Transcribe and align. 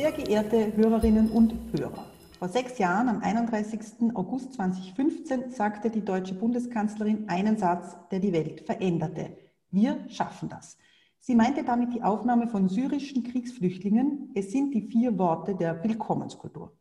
Sehr 0.00 0.12
geehrte 0.12 0.74
Hörerinnen 0.76 1.30
und 1.30 1.52
Hörer, 1.76 2.06
vor 2.38 2.48
sechs 2.48 2.78
Jahren, 2.78 3.10
am 3.10 3.20
31. 3.20 4.14
August 4.14 4.54
2015, 4.54 5.50
sagte 5.50 5.90
die 5.90 6.02
deutsche 6.02 6.32
Bundeskanzlerin 6.32 7.28
einen 7.28 7.58
Satz, 7.58 7.98
der 8.10 8.18
die 8.18 8.32
Welt 8.32 8.62
veränderte. 8.62 9.36
Wir 9.70 10.02
schaffen 10.08 10.48
das. 10.48 10.78
Sie 11.18 11.34
meinte 11.34 11.64
damit 11.64 11.92
die 11.92 12.02
Aufnahme 12.02 12.48
von 12.48 12.70
syrischen 12.70 13.24
Kriegsflüchtlingen. 13.24 14.30
Es 14.34 14.52
sind 14.52 14.72
die 14.72 14.88
vier 14.88 15.18
Worte 15.18 15.54
der 15.54 15.84
Willkommenskultur. 15.84 16.72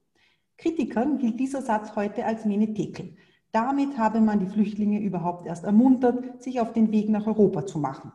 Kritikern 0.57 1.18
gilt 1.18 1.41
dieser 1.41 1.62
Satz 1.62 1.97
heute 1.97 2.24
als 2.24 2.46
Menetekel. 2.46 3.18
Damit 3.51 3.97
habe 3.97 4.22
man 4.22 4.40
die 4.40 4.47
Flüchtlinge 4.47 5.01
überhaupt 5.01 5.46
erst 5.46 5.66
ermuntert, 5.66 6.41
sich 6.41 6.62
auf 6.62 6.72
den 6.72 6.94
Weg 6.94 7.09
nach 7.09 7.28
Europa 7.28 7.66
zu 7.66 7.80
machen. 7.80 8.13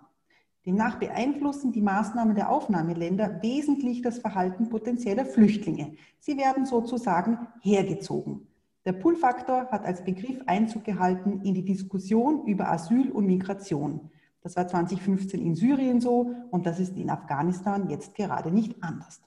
Demnach 0.66 0.98
beeinflussen 0.98 1.72
die 1.72 1.82
Maßnahmen 1.82 2.34
der 2.34 2.50
Aufnahmeländer 2.50 3.42
wesentlich 3.42 4.00
das 4.00 4.18
Verhalten 4.18 4.70
potenzieller 4.70 5.26
Flüchtlinge. 5.26 5.92
Sie 6.20 6.38
werden 6.38 6.64
sozusagen 6.64 7.46
hergezogen. 7.60 8.46
Der 8.86 8.92
Pull-Faktor 8.92 9.68
hat 9.70 9.84
als 9.84 10.04
Begriff 10.04 10.40
Einzug 10.46 10.84
gehalten 10.84 11.42
in 11.42 11.54
die 11.54 11.64
Diskussion 11.64 12.46
über 12.46 12.70
Asyl 12.70 13.10
und 13.10 13.26
Migration. 13.26 14.10
Das 14.42 14.56
war 14.56 14.66
2015 14.66 15.40
in 15.40 15.54
Syrien 15.54 16.00
so 16.00 16.34
und 16.50 16.66
das 16.66 16.80
ist 16.80 16.96
in 16.96 17.10
Afghanistan 17.10 17.90
jetzt 17.90 18.14
gerade 18.14 18.50
nicht 18.50 18.82
anders. 18.82 19.22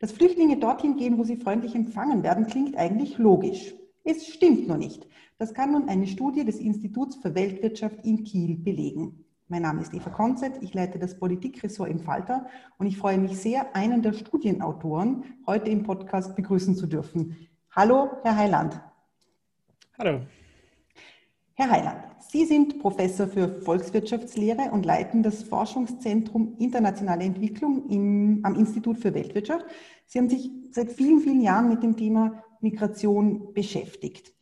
Dass 0.00 0.12
Flüchtlinge 0.12 0.58
dorthin 0.58 0.96
gehen, 0.96 1.18
wo 1.18 1.24
sie 1.24 1.36
freundlich 1.36 1.74
empfangen 1.74 2.22
werden, 2.22 2.46
klingt 2.46 2.76
eigentlich 2.76 3.18
logisch. 3.18 3.74
Es 4.04 4.26
stimmt 4.26 4.68
nur 4.68 4.76
nicht. 4.76 5.08
Das 5.38 5.54
kann 5.54 5.72
nun 5.72 5.88
eine 5.88 6.06
Studie 6.06 6.44
des 6.44 6.58
Instituts 6.58 7.16
für 7.16 7.34
Weltwirtschaft 7.34 8.04
in 8.04 8.22
Kiel 8.24 8.56
belegen. 8.56 9.24
Mein 9.54 9.62
Name 9.62 9.82
ist 9.82 9.94
Eva 9.94 10.10
Konzett, 10.10 10.54
ich 10.62 10.74
leite 10.74 10.98
das 10.98 11.16
Politikressort 11.16 11.88
im 11.88 12.00
Falter 12.00 12.46
und 12.76 12.88
ich 12.88 12.98
freue 12.98 13.18
mich 13.18 13.38
sehr, 13.38 13.76
einen 13.76 14.02
der 14.02 14.12
Studienautoren 14.12 15.22
heute 15.46 15.70
im 15.70 15.84
Podcast 15.84 16.34
begrüßen 16.34 16.74
zu 16.74 16.88
dürfen. 16.88 17.36
Hallo, 17.70 18.10
Herr 18.24 18.36
Heiland. 18.36 18.80
Hallo. 19.96 20.22
Herr 21.52 21.70
Heiland, 21.70 22.02
Sie 22.18 22.46
sind 22.46 22.80
Professor 22.80 23.28
für 23.28 23.48
Volkswirtschaftslehre 23.48 24.72
und 24.72 24.84
leiten 24.84 25.22
das 25.22 25.44
Forschungszentrum 25.44 26.56
Internationale 26.58 27.22
Entwicklung 27.22 27.88
im, 27.90 28.40
am 28.42 28.56
Institut 28.56 28.98
für 28.98 29.14
Weltwirtschaft. 29.14 29.66
Sie 30.06 30.18
haben 30.18 30.28
sich 30.28 30.50
seit 30.72 30.90
vielen, 30.90 31.20
vielen 31.20 31.42
Jahren 31.42 31.68
mit 31.68 31.84
dem 31.84 31.96
Thema 31.96 32.42
Migration 32.60 33.54
beschäftigt. 33.54 34.33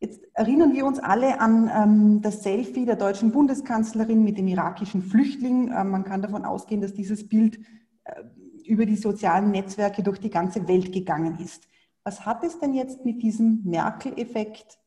Jetzt 0.00 0.20
erinnern 0.32 0.72
wir 0.74 0.86
uns 0.86 1.00
alle 1.00 1.40
an 1.40 1.70
ähm, 1.74 2.22
das 2.22 2.44
Selfie 2.44 2.84
der 2.84 2.94
deutschen 2.94 3.32
Bundeskanzlerin 3.32 4.22
mit 4.22 4.38
dem 4.38 4.46
irakischen 4.46 5.02
Flüchtling. 5.02 5.72
Ähm, 5.76 5.90
man 5.90 6.04
kann 6.04 6.22
davon 6.22 6.44
ausgehen, 6.44 6.80
dass 6.80 6.94
dieses 6.94 7.28
Bild 7.28 7.58
äh, 8.04 8.22
über 8.64 8.86
die 8.86 8.96
sozialen 8.96 9.50
Netzwerke 9.50 10.04
durch 10.04 10.20
die 10.20 10.30
ganze 10.30 10.68
Welt 10.68 10.92
gegangen 10.92 11.38
ist. 11.40 11.66
Was 12.04 12.24
hat 12.24 12.44
es 12.44 12.60
denn 12.60 12.74
jetzt 12.74 13.04
mit 13.04 13.22
diesem 13.22 13.62
Merkel-Effekt 13.64 14.78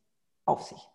auf 0.46 0.62
sich? 0.62 0.91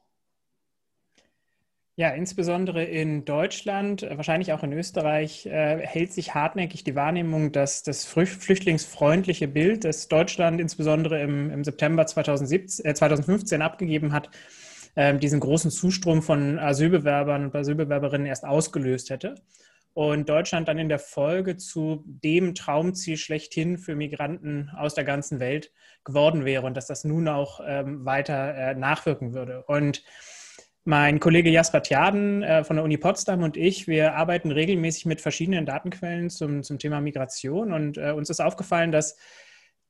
Ja, 1.99 2.09
insbesondere 2.09 2.83
in 2.83 3.25
Deutschland, 3.25 4.03
äh, 4.03 4.15
wahrscheinlich 4.17 4.53
auch 4.53 4.61
in 4.61 4.71
Österreich, 4.71 5.47
äh, 5.47 5.79
hält 5.79 6.13
sich 6.13 6.35
hartnäckig 6.35 6.83
die 6.83 6.93
Wahrnehmung, 6.93 7.51
dass 7.51 7.81
das 7.81 8.05
flüchtlingsfreundliche 8.05 9.47
Bild, 9.47 9.83
das 9.83 10.07
Deutschland 10.07 10.61
insbesondere 10.61 11.19
im, 11.19 11.49
im 11.49 11.63
September 11.63 12.05
2017, 12.05 12.85
äh, 12.85 12.93
2015 12.93 13.63
abgegeben 13.63 14.13
hat, 14.13 14.29
äh, 14.93 15.17
diesen 15.17 15.39
großen 15.39 15.71
Zustrom 15.71 16.21
von 16.21 16.59
Asylbewerbern 16.59 17.45
und 17.45 17.55
Asylbewerberinnen 17.55 18.27
erst 18.27 18.45
ausgelöst 18.45 19.09
hätte. 19.09 19.33
Und 19.95 20.29
Deutschland 20.29 20.67
dann 20.67 20.77
in 20.77 20.89
der 20.89 20.99
Folge 20.99 21.57
zu 21.57 22.03
dem 22.05 22.53
Traumziel 22.53 23.17
schlechthin 23.17 23.79
für 23.79 23.95
Migranten 23.95 24.69
aus 24.77 24.93
der 24.93 25.03
ganzen 25.03 25.39
Welt 25.39 25.71
geworden 26.03 26.45
wäre 26.45 26.67
und 26.67 26.77
dass 26.77 26.85
das 26.85 27.05
nun 27.05 27.27
auch 27.27 27.59
ähm, 27.65 28.05
weiter 28.05 28.53
äh, 28.53 28.75
nachwirken 28.75 29.33
würde. 29.33 29.63
Und 29.63 30.03
mein 30.87 31.19
Kollege 31.19 31.49
Jasper 31.49 31.83
Tjaden 31.83 32.43
äh, 32.43 32.63
von 32.63 32.77
der 32.77 32.85
Uni 32.85 32.97
Potsdam 32.97 33.43
und 33.43 33.57
ich, 33.57 33.87
wir 33.87 34.15
arbeiten 34.15 34.51
regelmäßig 34.51 35.05
mit 35.05 35.19
verschiedenen 35.19 35.65
Datenquellen 35.65 36.29
zum, 36.29 36.63
zum 36.63 36.79
Thema 36.79 37.01
Migration 37.01 37.73
und 37.73 37.97
äh, 37.97 38.11
uns 38.11 38.29
ist 38.29 38.39
aufgefallen, 38.39 38.93
dass 38.93 39.17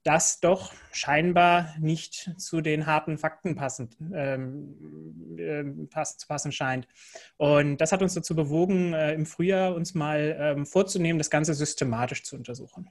das 0.02 0.40
doch 0.40 0.74
scheinbar 0.92 1.76
nicht 1.80 2.34
zu 2.38 2.62
den 2.62 2.88
harten 2.88 3.20
Fakten 3.20 3.56
passend, 3.56 3.96
ähm, 4.12 5.38
äh, 5.38 5.64
pass, 5.88 6.18
zu 6.18 6.28
passen 6.28 6.52
scheint. 6.52 6.88
Und 7.38 7.78
das 7.78 7.92
hat 7.92 8.02
uns 8.02 8.16
dazu 8.16 8.36
bewogen, 8.36 8.94
äh, 8.94 9.14
im 9.14 9.28
Frühjahr 9.28 9.76
uns 9.76 9.94
mal 9.94 10.36
ähm, 10.40 10.66
vorzunehmen, 10.66 11.20
das 11.20 11.30
Ganze 11.30 11.54
systematisch 11.54 12.24
zu 12.24 12.36
untersuchen. 12.36 12.90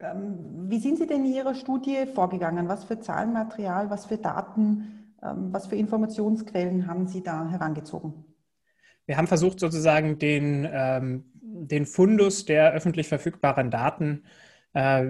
Ähm, 0.00 0.68
wie 0.68 0.78
sind 0.78 0.98
Sie 0.98 1.06
denn 1.06 1.24
in 1.24 1.32
Ihrer 1.32 1.54
Studie 1.54 2.04
vorgegangen? 2.14 2.68
Was 2.68 2.84
für 2.84 3.00
Zahlenmaterial, 3.00 3.88
was 3.88 4.04
für 4.04 4.18
Daten 4.18 4.99
ähm, 4.99 4.99
was 5.20 5.66
für 5.66 5.76
Informationsquellen 5.76 6.86
haben 6.86 7.06
Sie 7.06 7.22
da 7.22 7.48
herangezogen? 7.48 8.24
Wir 9.06 9.16
haben 9.16 9.26
versucht, 9.26 9.60
sozusagen 9.60 10.18
den, 10.18 10.68
ähm, 10.70 11.24
den 11.42 11.86
Fundus 11.86 12.44
der 12.44 12.72
öffentlich 12.72 13.08
verfügbaren 13.08 13.70
Daten 13.70 14.24
äh, 14.72 15.06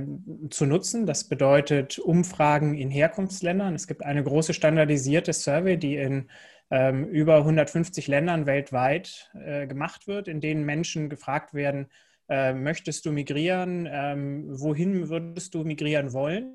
zu 0.48 0.66
nutzen. 0.66 1.06
Das 1.06 1.24
bedeutet 1.24 1.98
Umfragen 1.98 2.74
in 2.74 2.90
Herkunftsländern. 2.90 3.74
Es 3.74 3.86
gibt 3.86 4.04
eine 4.04 4.24
große 4.24 4.54
standardisierte 4.54 5.32
Survey, 5.32 5.76
die 5.76 5.96
in 5.96 6.30
ähm, 6.70 7.04
über 7.04 7.38
150 7.38 8.06
Ländern 8.06 8.46
weltweit 8.46 9.30
äh, 9.34 9.66
gemacht 9.66 10.06
wird, 10.06 10.28
in 10.28 10.40
denen 10.40 10.64
Menschen 10.64 11.10
gefragt 11.10 11.52
werden, 11.52 11.88
äh, 12.28 12.54
möchtest 12.54 13.04
du 13.06 13.12
migrieren? 13.12 13.88
Ähm, 13.90 14.44
wohin 14.48 15.08
würdest 15.08 15.54
du 15.54 15.64
migrieren 15.64 16.12
wollen? 16.12 16.54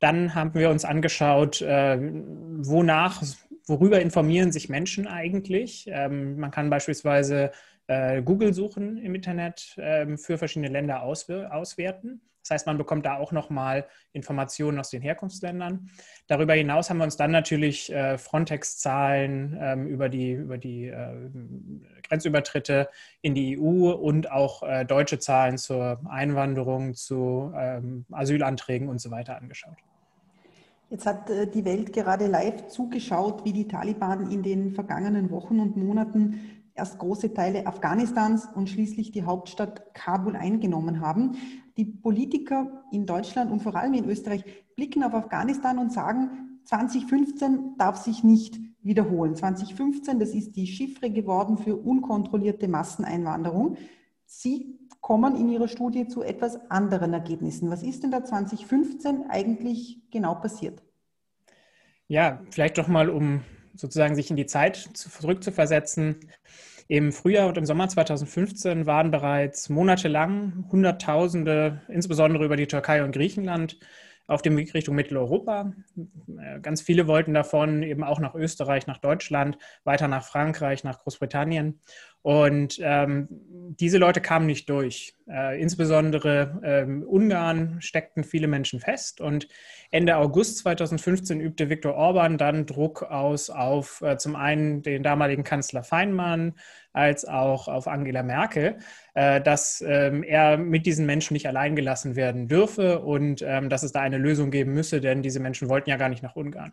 Dann 0.00 0.34
haben 0.34 0.54
wir 0.54 0.70
uns 0.70 0.84
angeschaut, 0.84 1.60
äh, 1.62 1.98
wonach, 2.00 3.22
worüber 3.66 4.00
informieren 4.00 4.50
sich 4.50 4.68
Menschen 4.68 5.06
eigentlich. 5.06 5.86
Ähm, 5.88 6.38
man 6.38 6.50
kann 6.50 6.70
beispielsweise 6.70 7.52
äh, 7.86 8.22
Google 8.22 8.54
suchen 8.54 8.96
im 8.98 9.14
Internet 9.14 9.76
ähm, 9.78 10.18
für 10.18 10.38
verschiedene 10.38 10.68
Länder 10.68 11.02
auswerten. 11.02 12.22
Das 12.42 12.50
heißt, 12.50 12.66
man 12.66 12.78
bekommt 12.78 13.04
da 13.04 13.16
auch 13.16 13.32
nochmal 13.32 13.86
Informationen 14.12 14.78
aus 14.78 14.90
den 14.90 15.02
Herkunftsländern. 15.02 15.90
Darüber 16.26 16.54
hinaus 16.54 16.88
haben 16.88 16.98
wir 16.98 17.04
uns 17.04 17.16
dann 17.16 17.30
natürlich 17.30 17.92
äh, 17.92 18.16
Frontex-Zahlen 18.16 19.58
ähm, 19.60 19.86
über 19.86 20.08
die, 20.08 20.32
über 20.32 20.56
die 20.56 20.86
äh, 20.86 21.30
Grenzübertritte 22.08 22.88
in 23.20 23.34
die 23.34 23.58
EU 23.58 23.90
und 23.90 24.30
auch 24.30 24.62
äh, 24.62 24.84
deutsche 24.84 25.18
Zahlen 25.18 25.58
zur 25.58 26.00
Einwanderung, 26.08 26.94
zu 26.94 27.52
ähm, 27.54 28.06
Asylanträgen 28.10 28.88
und 28.88 29.00
so 29.00 29.10
weiter 29.10 29.36
angeschaut. 29.36 29.76
Jetzt 30.90 31.06
hat 31.06 31.30
äh, 31.30 31.48
die 31.48 31.64
Welt 31.64 31.92
gerade 31.92 32.26
live 32.26 32.66
zugeschaut, 32.66 33.44
wie 33.44 33.52
die 33.52 33.68
Taliban 33.68 34.28
in 34.30 34.42
den 34.42 34.72
vergangenen 34.72 35.30
Wochen 35.30 35.60
und 35.60 35.76
Monaten 35.76 36.40
erst 36.74 36.98
große 36.98 37.32
Teile 37.32 37.66
Afghanistans 37.66 38.48
und 38.54 38.68
schließlich 38.68 39.12
die 39.12 39.22
Hauptstadt 39.22 39.94
Kabul 39.94 40.34
eingenommen 40.34 41.00
haben. 41.00 41.36
Die 41.76 41.84
Politiker 41.84 42.84
in 42.90 43.06
Deutschland 43.06 43.52
und 43.52 43.62
vor 43.62 43.76
allem 43.76 43.94
in 43.94 44.04
Österreich 44.08 44.44
blicken 44.74 45.04
auf 45.04 45.14
Afghanistan 45.14 45.78
und 45.78 45.92
sagen, 45.92 46.58
2015 46.64 47.76
darf 47.78 47.96
sich 47.96 48.24
nicht 48.24 48.58
wiederholen. 48.82 49.36
2015, 49.36 50.18
das 50.18 50.30
ist 50.30 50.56
die 50.56 50.66
Chiffre 50.66 51.10
geworden 51.10 51.56
für 51.56 51.76
unkontrollierte 51.76 52.66
Masseneinwanderung. 52.66 53.76
Sie 54.26 54.78
kommen 55.00 55.36
in 55.36 55.48
Ihrer 55.48 55.68
Studie 55.68 56.06
zu 56.06 56.22
etwas 56.22 56.58
anderen 56.70 57.12
Ergebnissen. 57.12 57.70
Was 57.70 57.82
ist 57.82 58.02
denn 58.02 58.10
da 58.10 58.24
2015 58.24 59.24
eigentlich 59.28 59.98
genau 60.10 60.34
passiert? 60.34 60.82
Ja, 62.06 62.42
vielleicht 62.50 62.78
doch 62.78 62.88
mal, 62.88 63.08
um 63.08 63.42
sozusagen 63.74 64.14
sich 64.14 64.30
in 64.30 64.36
die 64.36 64.46
Zeit 64.46 64.76
zurückzuversetzen. 64.76 66.16
Im 66.88 67.12
Frühjahr 67.12 67.48
und 67.48 67.56
im 67.56 67.66
Sommer 67.66 67.88
2015 67.88 68.84
waren 68.84 69.12
bereits 69.12 69.68
monatelang 69.68 70.66
Hunderttausende, 70.72 71.82
insbesondere 71.88 72.44
über 72.44 72.56
die 72.56 72.66
Türkei 72.66 73.04
und 73.04 73.12
Griechenland, 73.12 73.78
auf 74.30 74.42
dem 74.42 74.56
Weg 74.56 74.74
Richtung 74.74 74.94
Mitteleuropa. 74.94 75.72
Äh, 76.38 76.60
ganz 76.60 76.80
viele 76.80 77.08
wollten 77.08 77.34
davon 77.34 77.82
eben 77.82 78.04
auch 78.04 78.20
nach 78.20 78.34
Österreich, 78.34 78.86
nach 78.86 78.98
Deutschland, 78.98 79.58
weiter 79.82 80.06
nach 80.06 80.24
Frankreich, 80.24 80.84
nach 80.84 81.00
Großbritannien. 81.00 81.80
Und 82.22 82.78
ähm, 82.82 83.28
diese 83.80 83.98
Leute 83.98 84.20
kamen 84.20 84.46
nicht 84.46 84.68
durch. 84.68 85.14
Äh, 85.28 85.60
insbesondere 85.60 86.60
ähm, 86.62 87.02
Ungarn 87.02 87.80
steckten 87.80 88.24
viele 88.24 88.46
Menschen 88.46 88.78
fest. 88.78 89.20
Und 89.20 89.48
Ende 89.90 90.16
August 90.16 90.58
2015 90.58 91.40
übte 91.40 91.70
Viktor 91.70 91.94
Orban 91.94 92.36
dann 92.36 92.66
Druck 92.66 93.02
aus 93.04 93.48
auf 93.48 94.02
äh, 94.02 94.18
zum 94.18 94.36
einen 94.36 94.82
den 94.82 95.02
damaligen 95.02 95.44
Kanzler 95.44 95.82
Feinmann 95.82 96.54
als 96.92 97.24
auch 97.24 97.68
auf 97.68 97.86
Angela 97.86 98.22
Merkel, 98.22 98.78
äh, 99.14 99.40
dass 99.40 99.82
ähm, 99.86 100.22
er 100.22 100.58
mit 100.58 100.84
diesen 100.84 101.06
Menschen 101.06 101.34
nicht 101.34 101.46
allein 101.46 101.74
gelassen 101.74 102.16
werden 102.16 102.48
dürfe 102.48 103.00
und 103.00 103.42
ähm, 103.42 103.68
dass 103.70 103.82
es 103.82 103.92
da 103.92 104.00
eine 104.00 104.18
Lösung 104.18 104.50
geben 104.50 104.74
müsse, 104.74 105.00
denn 105.00 105.22
diese 105.22 105.40
Menschen 105.40 105.68
wollten 105.68 105.88
ja 105.88 105.96
gar 105.96 106.08
nicht 106.08 106.22
nach 106.22 106.36
Ungarn. 106.36 106.72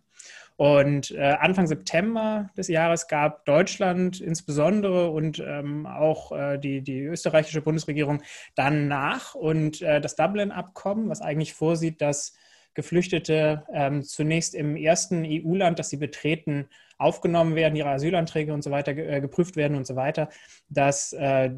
Und 0.57 1.11
äh, 1.11 1.37
Anfang 1.39 1.67
September 1.67 2.49
des 2.57 2.67
Jahres 2.67 3.07
gab 3.07 3.45
Deutschland 3.45 4.19
insbesondere 4.19 5.11
und 5.11 5.39
ähm, 5.39 5.85
auch 5.85 6.31
äh, 6.31 6.57
die, 6.57 6.81
die 6.81 7.01
österreichische 7.01 7.61
Bundesregierung 7.61 8.23
dann 8.55 8.87
nach. 8.87 9.35
Und 9.35 9.83
äh, 9.83 10.01
das 10.01 10.15
Dublin-Abkommen, 10.15 11.09
was 11.09 11.21
eigentlich 11.21 11.53
vorsieht, 11.53 12.01
dass 12.01 12.33
Geflüchtete 12.73 13.65
ähm, 13.71 14.01
zunächst 14.03 14.55
im 14.55 14.75
ersten 14.75 15.23
EU-Land, 15.25 15.77
das 15.77 15.89
sie 15.89 15.97
betreten, 15.97 16.67
aufgenommen 16.97 17.55
werden, 17.55 17.75
ihre 17.75 17.89
Asylanträge 17.89 18.51
und 18.51 18.63
so 18.63 18.71
weiter 18.71 18.97
äh, 18.97 19.21
geprüft 19.21 19.55
werden 19.55 19.77
und 19.77 19.85
so 19.85 19.95
weiter, 19.95 20.29
dass, 20.69 21.13
äh, 21.13 21.51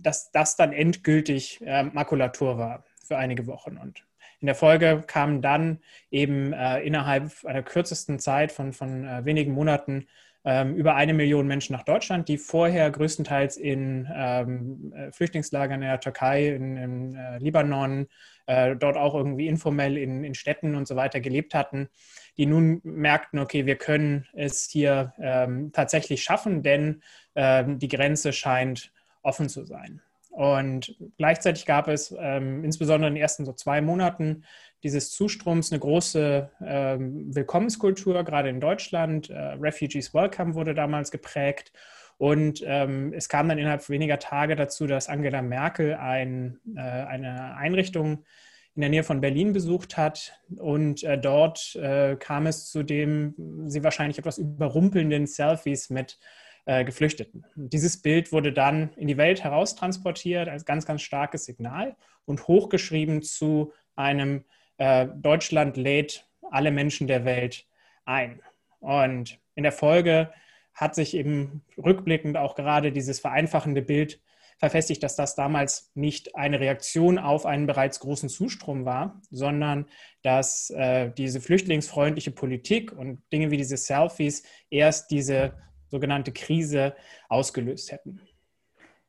dass 0.00 0.32
das 0.32 0.56
dann 0.56 0.72
endgültig 0.72 1.60
äh, 1.64 1.84
Makulatur 1.84 2.58
war 2.58 2.84
für 3.04 3.16
einige 3.16 3.46
Wochen. 3.46 3.76
Und 3.76 4.04
in 4.40 4.46
der 4.46 4.54
Folge 4.54 5.02
kamen 5.06 5.42
dann 5.42 5.80
eben 6.10 6.52
äh, 6.52 6.80
innerhalb 6.80 7.44
einer 7.44 7.62
kürzesten 7.62 8.18
Zeit 8.18 8.52
von, 8.52 8.72
von 8.72 9.06
äh, 9.06 9.24
wenigen 9.24 9.52
Monaten 9.52 10.06
ähm, 10.46 10.76
über 10.76 10.94
eine 10.94 11.12
Million 11.12 11.48
Menschen 11.48 11.72
nach 11.72 11.82
Deutschland, 11.82 12.28
die 12.28 12.38
vorher 12.38 12.88
größtenteils 12.90 13.56
in 13.56 14.08
ähm, 14.14 14.92
äh, 14.94 15.10
Flüchtlingslagern 15.10 15.82
in 15.82 15.88
der 15.88 16.00
Türkei, 16.00 16.48
in, 16.48 16.76
in 16.76 17.14
äh, 17.16 17.38
Libanon, 17.38 18.06
äh, 18.46 18.76
dort 18.76 18.96
auch 18.96 19.14
irgendwie 19.14 19.48
informell 19.48 19.98
in, 19.98 20.22
in 20.22 20.34
Städten 20.34 20.76
und 20.76 20.86
so 20.86 20.94
weiter 20.94 21.20
gelebt 21.20 21.52
hatten, 21.52 21.88
die 22.36 22.46
nun 22.46 22.80
merkten, 22.84 23.40
okay, 23.40 23.66
wir 23.66 23.74
können 23.74 24.28
es 24.34 24.68
hier 24.70 25.14
ähm, 25.18 25.72
tatsächlich 25.72 26.22
schaffen, 26.22 26.62
denn 26.62 27.02
ähm, 27.34 27.80
die 27.80 27.88
Grenze 27.88 28.32
scheint 28.32 28.92
offen 29.22 29.48
zu 29.48 29.64
sein. 29.66 30.00
Und 30.36 30.94
gleichzeitig 31.16 31.64
gab 31.64 31.88
es 31.88 32.14
ähm, 32.20 32.62
insbesondere 32.62 33.08
in 33.08 33.14
den 33.14 33.22
ersten 33.22 33.46
so 33.46 33.54
zwei 33.54 33.80
Monaten 33.80 34.44
dieses 34.82 35.10
Zustroms 35.10 35.72
eine 35.72 35.80
große 35.80 36.50
ähm, 36.62 37.34
Willkommenskultur, 37.34 38.22
gerade 38.22 38.50
in 38.50 38.60
Deutschland. 38.60 39.30
Äh, 39.30 39.56
Refugees 39.58 40.12
Welcome 40.12 40.54
wurde 40.54 40.74
damals 40.74 41.10
geprägt. 41.10 41.72
Und 42.18 42.62
ähm, 42.66 43.14
es 43.14 43.30
kam 43.30 43.48
dann 43.48 43.56
innerhalb 43.56 43.88
weniger 43.88 44.18
Tage 44.18 44.56
dazu, 44.56 44.86
dass 44.86 45.08
Angela 45.08 45.40
Merkel 45.40 45.94
ein, 45.94 46.58
äh, 46.76 46.80
eine 46.80 47.56
Einrichtung 47.56 48.26
in 48.74 48.82
der 48.82 48.90
Nähe 48.90 49.04
von 49.04 49.22
Berlin 49.22 49.54
besucht 49.54 49.96
hat. 49.96 50.38
Und 50.54 51.02
äh, 51.02 51.16
dort 51.16 51.74
äh, 51.76 52.16
kam 52.16 52.46
es 52.46 52.70
zu 52.70 52.82
dem 52.82 53.64
sie 53.68 53.82
wahrscheinlich 53.82 54.18
etwas 54.18 54.36
überrumpelnden 54.36 55.26
Selfies 55.26 55.88
mit 55.88 56.18
äh, 56.20 56.45
Geflüchteten. 56.66 57.46
Dieses 57.54 58.02
Bild 58.02 58.32
wurde 58.32 58.52
dann 58.52 58.90
in 58.96 59.06
die 59.06 59.16
Welt 59.16 59.44
heraustransportiert 59.44 60.48
als 60.48 60.64
ganz, 60.64 60.84
ganz 60.84 61.02
starkes 61.02 61.44
Signal 61.44 61.96
und 62.24 62.48
hochgeschrieben 62.48 63.22
zu 63.22 63.72
einem 63.94 64.44
äh, 64.78 65.06
Deutschland 65.14 65.76
lädt 65.76 66.28
alle 66.50 66.70
Menschen 66.70 67.06
der 67.06 67.24
Welt 67.24 67.66
ein. 68.04 68.40
Und 68.80 69.38
in 69.54 69.62
der 69.62 69.72
Folge 69.72 70.32
hat 70.74 70.94
sich 70.94 71.14
eben 71.14 71.62
rückblickend 71.78 72.36
auch 72.36 72.54
gerade 72.54 72.92
dieses 72.92 73.20
vereinfachende 73.20 73.82
Bild 73.82 74.20
verfestigt, 74.58 75.02
dass 75.02 75.16
das 75.16 75.34
damals 75.34 75.90
nicht 75.94 76.34
eine 76.34 76.60
Reaktion 76.60 77.18
auf 77.18 77.46
einen 77.46 77.66
bereits 77.66 78.00
großen 78.00 78.28
Zustrom 78.28 78.84
war, 78.84 79.20
sondern 79.30 79.86
dass 80.22 80.70
äh, 80.70 81.10
diese 81.10 81.40
flüchtlingsfreundliche 81.40 82.30
Politik 82.30 82.92
und 82.92 83.22
Dinge 83.32 83.50
wie 83.50 83.58
diese 83.58 83.76
Selfies 83.76 84.44
erst 84.70 85.10
diese 85.10 85.54
sogenannte 85.88 86.32
Krise 86.32 86.94
ausgelöst 87.28 87.92
hätten. 87.92 88.20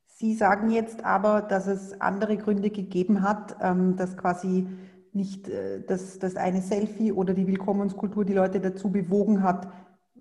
Sie 0.08 0.34
sagen 0.34 0.72
jetzt 0.72 1.06
aber, 1.06 1.42
dass 1.42 1.68
es 1.68 2.00
andere 2.02 2.38
Gründe 2.38 2.72
gegeben 2.72 3.22
hat, 3.22 3.56
ähm, 3.62 3.96
dass 3.98 4.18
quasi 4.18 4.68
nicht 5.14 5.48
äh, 5.48 5.82
das, 5.86 6.18
das 6.20 6.36
eine 6.36 6.62
Selfie 6.62 7.12
oder 7.12 7.34
die 7.34 7.46
Willkommenskultur 7.46 8.26
die 8.26 8.34
Leute 8.34 8.60
dazu 8.60 8.92
bewogen 8.92 9.44
hat, 9.44 9.68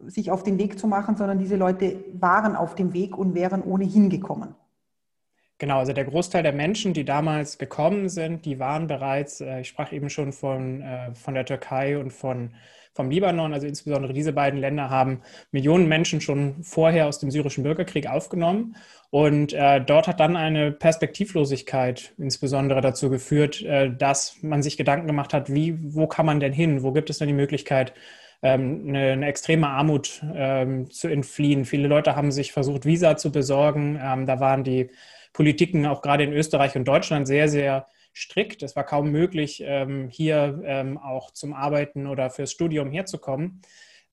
sich 0.01 0.31
auf 0.31 0.43
den 0.43 0.59
Weg 0.59 0.79
zu 0.79 0.87
machen, 0.87 1.17
sondern 1.17 1.39
diese 1.39 1.57
Leute 1.57 2.05
waren 2.13 2.57
auf 2.57 2.75
dem 2.75 2.93
Weg 2.93 3.17
und 3.17 3.35
wären 3.35 3.63
ohnehin 3.63 4.11
gekommen. 4.11 4.55
Genau, 5.59 5.79
also 5.79 5.95
der 5.95 6.05
Großteil 6.05 6.43
der 6.43 6.53
Menschen, 6.53 6.93
die 6.93 7.07
damals 7.07 7.57
gekommen 7.57 8.11
sind, 8.11 8.45
die 8.45 8.59
waren 8.59 8.87
bereits, 8.87 9.41
äh, 9.41 9.61
ich 9.61 9.69
sprach 9.69 9.91
eben 9.91 10.11
schon 10.11 10.33
von, 10.35 10.83
äh, 10.83 11.15
von 11.15 11.33
der 11.35 11.47
Türkei 11.47 11.99
und 11.99 12.13
von 12.13 12.55
vom 12.93 13.11
Libanon, 13.11 13.53
also 13.53 13.67
insbesondere 13.67 14.15
diese 14.15 14.33
beiden 14.33 14.59
Länder, 14.59 14.89
haben 14.89 15.21
Millionen 15.51 15.87
Menschen 15.87 16.23
schon 16.23 16.63
vorher 16.63 17.07
aus 17.07 17.19
dem 17.19 17.31
syrischen 17.31 17.63
Bürgerkrieg 17.63 18.09
aufgenommen. 18.09 18.75
Und 19.11 19.53
äh, 19.53 19.83
dort 19.83 20.09
hat 20.09 20.19
dann 20.19 20.35
eine 20.35 20.73
Perspektivlosigkeit 20.73 22.15
insbesondere 22.17 22.81
dazu 22.81 23.11
geführt, 23.11 23.63
dass 23.99 24.39
man 24.43 24.63
sich 24.63 24.79
Gedanken 24.79 25.07
gemacht 25.07 25.35
hat, 25.35 25.53
wie, 25.53 25.77
wo 25.95 26.07
kann 26.07 26.25
man 26.25 26.41
denn 26.41 26.55
hin? 26.55 26.83
Wo 26.83 26.93
gibt 26.93 27.11
es 27.11 27.19
denn 27.19 27.29
die 27.29 27.35
Möglichkeit, 27.35 27.93
ähm, 28.43 28.87
eine, 28.89 29.13
eine, 29.13 29.27
extreme 29.27 29.69
Armut 29.69 30.23
ähm, 30.35 30.91
zu 30.91 31.09
entfliehen? 31.09 31.67
Viele 31.67 31.89
Leute 31.89 32.17
haben 32.17 32.33
sich 32.33 32.53
versucht, 32.53 32.87
Visa 32.87 33.19
zu 33.19 33.31
besorgen. 33.31 34.01
Ähm, 34.03 34.25
da 34.25 34.41
waren 34.41 34.65
die 34.65 34.89
Politiken 35.37 35.85
auch 35.85 36.01
gerade 36.01 36.25
in 36.25 36.33
Österreich 36.33 36.77
und 36.77 36.89
Deutschland 36.89 37.27
sehr, 37.27 37.51
sehr 37.51 37.89
strikt. 38.15 38.63
Es 38.63 38.75
war 38.75 38.85
kaum 38.85 39.11
möglich, 39.11 39.63
ähm, 39.63 40.09
hier 40.09 40.63
ähm, 40.65 40.97
auch 40.97 41.31
zum 41.31 41.53
Arbeiten 41.53 42.07
oder 42.07 42.31
fürs 42.31 42.51
Studium 42.51 42.91
herzukommen. 42.91 43.61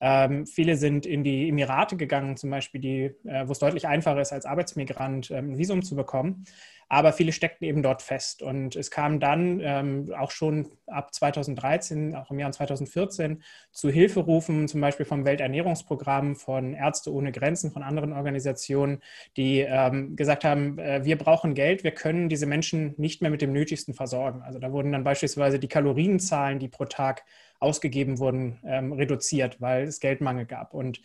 Ähm, 0.02 0.44
viele 0.46 0.76
sind 0.76 1.06
in 1.06 1.24
die 1.24 1.48
Emirate 1.48 1.96
gegangen, 1.96 2.36
zum 2.36 2.50
Beispiel, 2.50 3.16
äh, 3.24 3.48
wo 3.48 3.52
es 3.52 3.58
deutlich 3.58 3.88
einfacher 3.88 4.20
ist, 4.20 4.34
als 4.34 4.44
Arbeitsmigrant 4.44 5.30
ein 5.30 5.56
Visum 5.56 5.82
zu 5.82 5.96
bekommen. 5.96 6.44
Aber 6.88 7.12
viele 7.12 7.32
steckten 7.32 7.66
eben 7.66 7.82
dort 7.82 8.02
fest. 8.02 8.42
Und 8.42 8.76
es 8.76 8.90
kam 8.90 9.20
dann 9.20 9.60
ähm, 9.60 10.12
auch 10.16 10.30
schon 10.30 10.70
ab 10.86 11.14
2013, 11.14 12.14
auch 12.14 12.30
im 12.30 12.38
Jahr 12.38 12.52
2014, 12.52 13.42
zu 13.72 13.90
Hilferufen, 13.90 14.68
zum 14.68 14.80
Beispiel 14.80 15.06
vom 15.06 15.24
Welternährungsprogramm, 15.24 16.36
von 16.36 16.74
Ärzte 16.74 17.12
ohne 17.12 17.32
Grenzen, 17.32 17.70
von 17.70 17.82
anderen 17.82 18.12
Organisationen, 18.12 19.00
die 19.36 19.60
ähm, 19.60 20.16
gesagt 20.16 20.44
haben, 20.44 20.78
äh, 20.78 21.04
wir 21.04 21.18
brauchen 21.18 21.54
Geld, 21.54 21.84
wir 21.84 21.92
können 21.92 22.28
diese 22.28 22.46
Menschen 22.46 22.94
nicht 22.96 23.22
mehr 23.22 23.30
mit 23.30 23.42
dem 23.42 23.52
Nötigsten 23.52 23.94
versorgen. 23.94 24.42
Also 24.42 24.58
da 24.58 24.72
wurden 24.72 24.92
dann 24.92 25.04
beispielsweise 25.04 25.58
die 25.58 25.68
Kalorienzahlen, 25.68 26.58
die 26.58 26.68
pro 26.68 26.84
Tag 26.84 27.24
ausgegeben 27.60 28.18
wurden, 28.18 28.60
ähm, 28.64 28.92
reduziert, 28.92 29.60
weil 29.60 29.84
es 29.84 30.00
Geldmangel 30.00 30.46
gab. 30.46 30.74
Und 30.74 31.00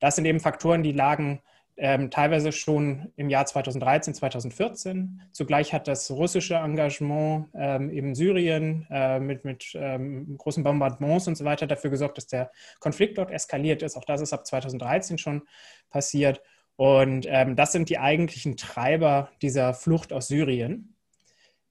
das 0.00 0.16
sind 0.16 0.24
eben 0.24 0.40
Faktoren, 0.40 0.82
die 0.82 0.92
lagen 0.92 1.40
ähm, 1.76 2.10
teilweise 2.10 2.52
schon 2.52 3.12
im 3.16 3.30
Jahr 3.30 3.46
2013, 3.46 4.14
2014. 4.14 5.22
Zugleich 5.32 5.72
hat 5.72 5.88
das 5.88 6.10
russische 6.10 6.54
Engagement 6.54 7.48
ähm, 7.54 7.90
in 7.90 8.14
Syrien 8.14 8.86
äh, 8.90 9.18
mit, 9.20 9.44
mit 9.44 9.72
ähm, 9.74 10.36
großen 10.36 10.62
Bombardements 10.62 11.28
und 11.28 11.36
so 11.36 11.44
weiter 11.44 11.66
dafür 11.66 11.90
gesorgt, 11.90 12.18
dass 12.18 12.26
der 12.26 12.50
Konflikt 12.78 13.18
dort 13.18 13.30
eskaliert 13.30 13.82
ist. 13.82 13.96
Auch 13.96 14.04
das 14.04 14.20
ist 14.20 14.32
ab 14.32 14.46
2013 14.46 15.18
schon 15.18 15.42
passiert. 15.90 16.42
Und 16.76 17.26
ähm, 17.28 17.56
das 17.56 17.72
sind 17.72 17.88
die 17.88 17.98
eigentlichen 17.98 18.56
Treiber 18.56 19.30
dieser 19.40 19.74
Flucht 19.74 20.12
aus 20.12 20.28
Syrien, 20.28 20.94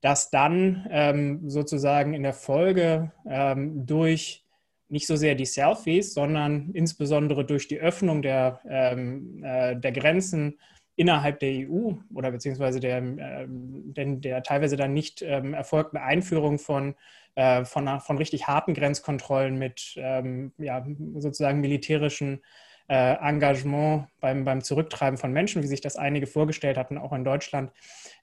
dass 0.02 0.30
dann 0.30 0.88
ähm, 0.90 1.50
sozusagen 1.50 2.14
in 2.14 2.24
der 2.24 2.34
Folge 2.34 3.12
ähm, 3.28 3.86
durch 3.86 4.46
nicht 4.92 5.08
so 5.08 5.16
sehr 5.16 5.36
die 5.36 5.46
Selfies, 5.46 6.14
sondern 6.14 6.72
insbesondere 6.74 7.46
durch 7.46 7.68
die 7.68 7.80
Öffnung 7.80 8.22
der, 8.22 8.60
ähm, 8.68 9.44
äh, 9.44 9.76
der 9.78 9.92
Grenzen 9.94 10.60
innerhalb 10.98 11.40
der 11.40 11.68
EU 11.70 11.94
oder 12.14 12.32
beziehungsweise 12.32 12.80
der, 12.80 12.98
äh, 12.98 13.46
der, 13.48 14.06
der 14.18 14.44
teilweise 14.44 14.76
dann 14.76 14.94
nicht 14.94 15.22
ähm, 15.22 15.54
erfolgten 15.54 15.98
Einführung 15.98 16.60
von, 16.60 16.96
äh, 17.36 17.64
von, 17.64 18.02
von 18.02 18.18
richtig 18.18 18.48
harten 18.48 18.74
Grenzkontrollen 18.74 19.58
mit 19.58 19.94
ähm, 19.96 20.52
ja, 20.58 20.86
sozusagen 21.16 21.62
militärischen 21.62 22.42
äh, 22.90 23.14
Engagement 23.14 24.08
beim, 24.20 24.44
beim 24.44 24.62
Zurücktreiben 24.62 25.18
von 25.18 25.32
Menschen, 25.32 25.64
wie 25.64 25.68
sich 25.68 25.80
das 25.80 25.96
einige 25.96 26.28
vorgestellt 26.28 26.78
hatten, 26.78 26.98
auch 26.98 27.14
in 27.14 27.24
Deutschland, 27.24 27.72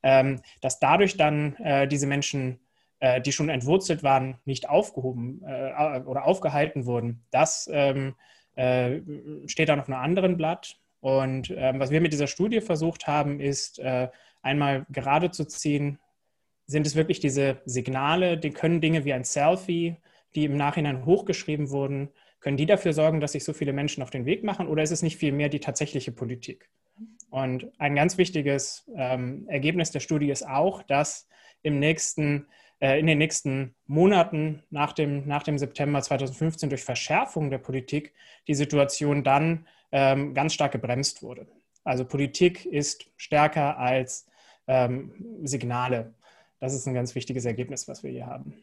ähm, 0.02 0.42
dass 0.60 0.78
dadurch 0.78 1.16
dann 1.16 1.56
äh, 1.56 1.88
diese 1.88 2.06
Menschen 2.06 2.60
äh, 3.00 3.20
die 3.20 3.32
schon 3.32 3.48
entwurzelt 3.48 4.02
waren, 4.02 4.38
nicht 4.44 4.68
aufgehoben 4.68 5.42
äh, 5.46 6.00
oder 6.00 6.24
aufgehalten 6.24 6.86
wurden. 6.86 7.22
Das 7.30 7.68
ähm, 7.72 8.14
äh, 8.56 9.00
steht 9.46 9.68
dann 9.68 9.80
auf 9.80 9.88
einem 9.88 10.00
anderen 10.00 10.36
Blatt. 10.36 10.78
Und 11.00 11.54
ähm, 11.56 11.78
was 11.78 11.90
wir 11.90 12.00
mit 12.00 12.12
dieser 12.12 12.26
Studie 12.26 12.60
versucht 12.60 13.06
haben, 13.06 13.38
ist 13.38 13.78
äh, 13.78 14.08
einmal 14.42 14.84
gerade 14.90 15.30
zu 15.30 15.44
ziehen, 15.44 15.98
sind 16.66 16.86
es 16.86 16.96
wirklich 16.96 17.20
diese 17.20 17.60
Signale, 17.64 18.36
die 18.36 18.50
können 18.50 18.80
Dinge 18.80 19.04
wie 19.04 19.12
ein 19.12 19.24
Selfie, 19.24 19.96
die 20.34 20.44
im 20.44 20.56
Nachhinein 20.56 21.06
hochgeschrieben 21.06 21.70
wurden, 21.70 22.10
können 22.40 22.56
die 22.56 22.66
dafür 22.66 22.92
sorgen, 22.92 23.20
dass 23.20 23.32
sich 23.32 23.44
so 23.44 23.52
viele 23.52 23.72
Menschen 23.72 24.02
auf 24.02 24.10
den 24.10 24.26
Weg 24.26 24.44
machen 24.44 24.68
oder 24.68 24.82
ist 24.82 24.90
es 24.90 25.02
nicht 25.02 25.16
vielmehr 25.16 25.48
die 25.48 25.60
tatsächliche 25.60 26.12
Politik? 26.12 26.68
Und 27.30 27.70
ein 27.78 27.94
ganz 27.94 28.18
wichtiges 28.18 28.90
ähm, 28.94 29.46
Ergebnis 29.48 29.90
der 29.90 30.00
Studie 30.00 30.30
ist 30.30 30.46
auch, 30.46 30.82
dass 30.82 31.28
im 31.62 31.78
nächsten 31.78 32.46
in 32.80 33.06
den 33.06 33.18
nächsten 33.18 33.74
Monaten 33.86 34.62
nach 34.70 34.92
dem, 34.92 35.26
nach 35.26 35.42
dem 35.42 35.58
September 35.58 36.00
2015 36.00 36.68
durch 36.68 36.84
Verschärfung 36.84 37.50
der 37.50 37.58
Politik 37.58 38.12
die 38.46 38.54
Situation 38.54 39.24
dann 39.24 39.66
ähm, 39.90 40.34
ganz 40.34 40.54
stark 40.54 40.72
gebremst 40.72 41.22
wurde. 41.22 41.46
Also 41.84 42.04
Politik 42.04 42.66
ist 42.66 43.10
stärker 43.16 43.78
als 43.78 44.26
ähm, 44.66 45.12
Signale. 45.42 46.14
Das 46.60 46.74
ist 46.74 46.86
ein 46.86 46.94
ganz 46.94 47.14
wichtiges 47.14 47.44
Ergebnis, 47.44 47.88
was 47.88 48.02
wir 48.02 48.10
hier 48.10 48.26
haben. 48.26 48.54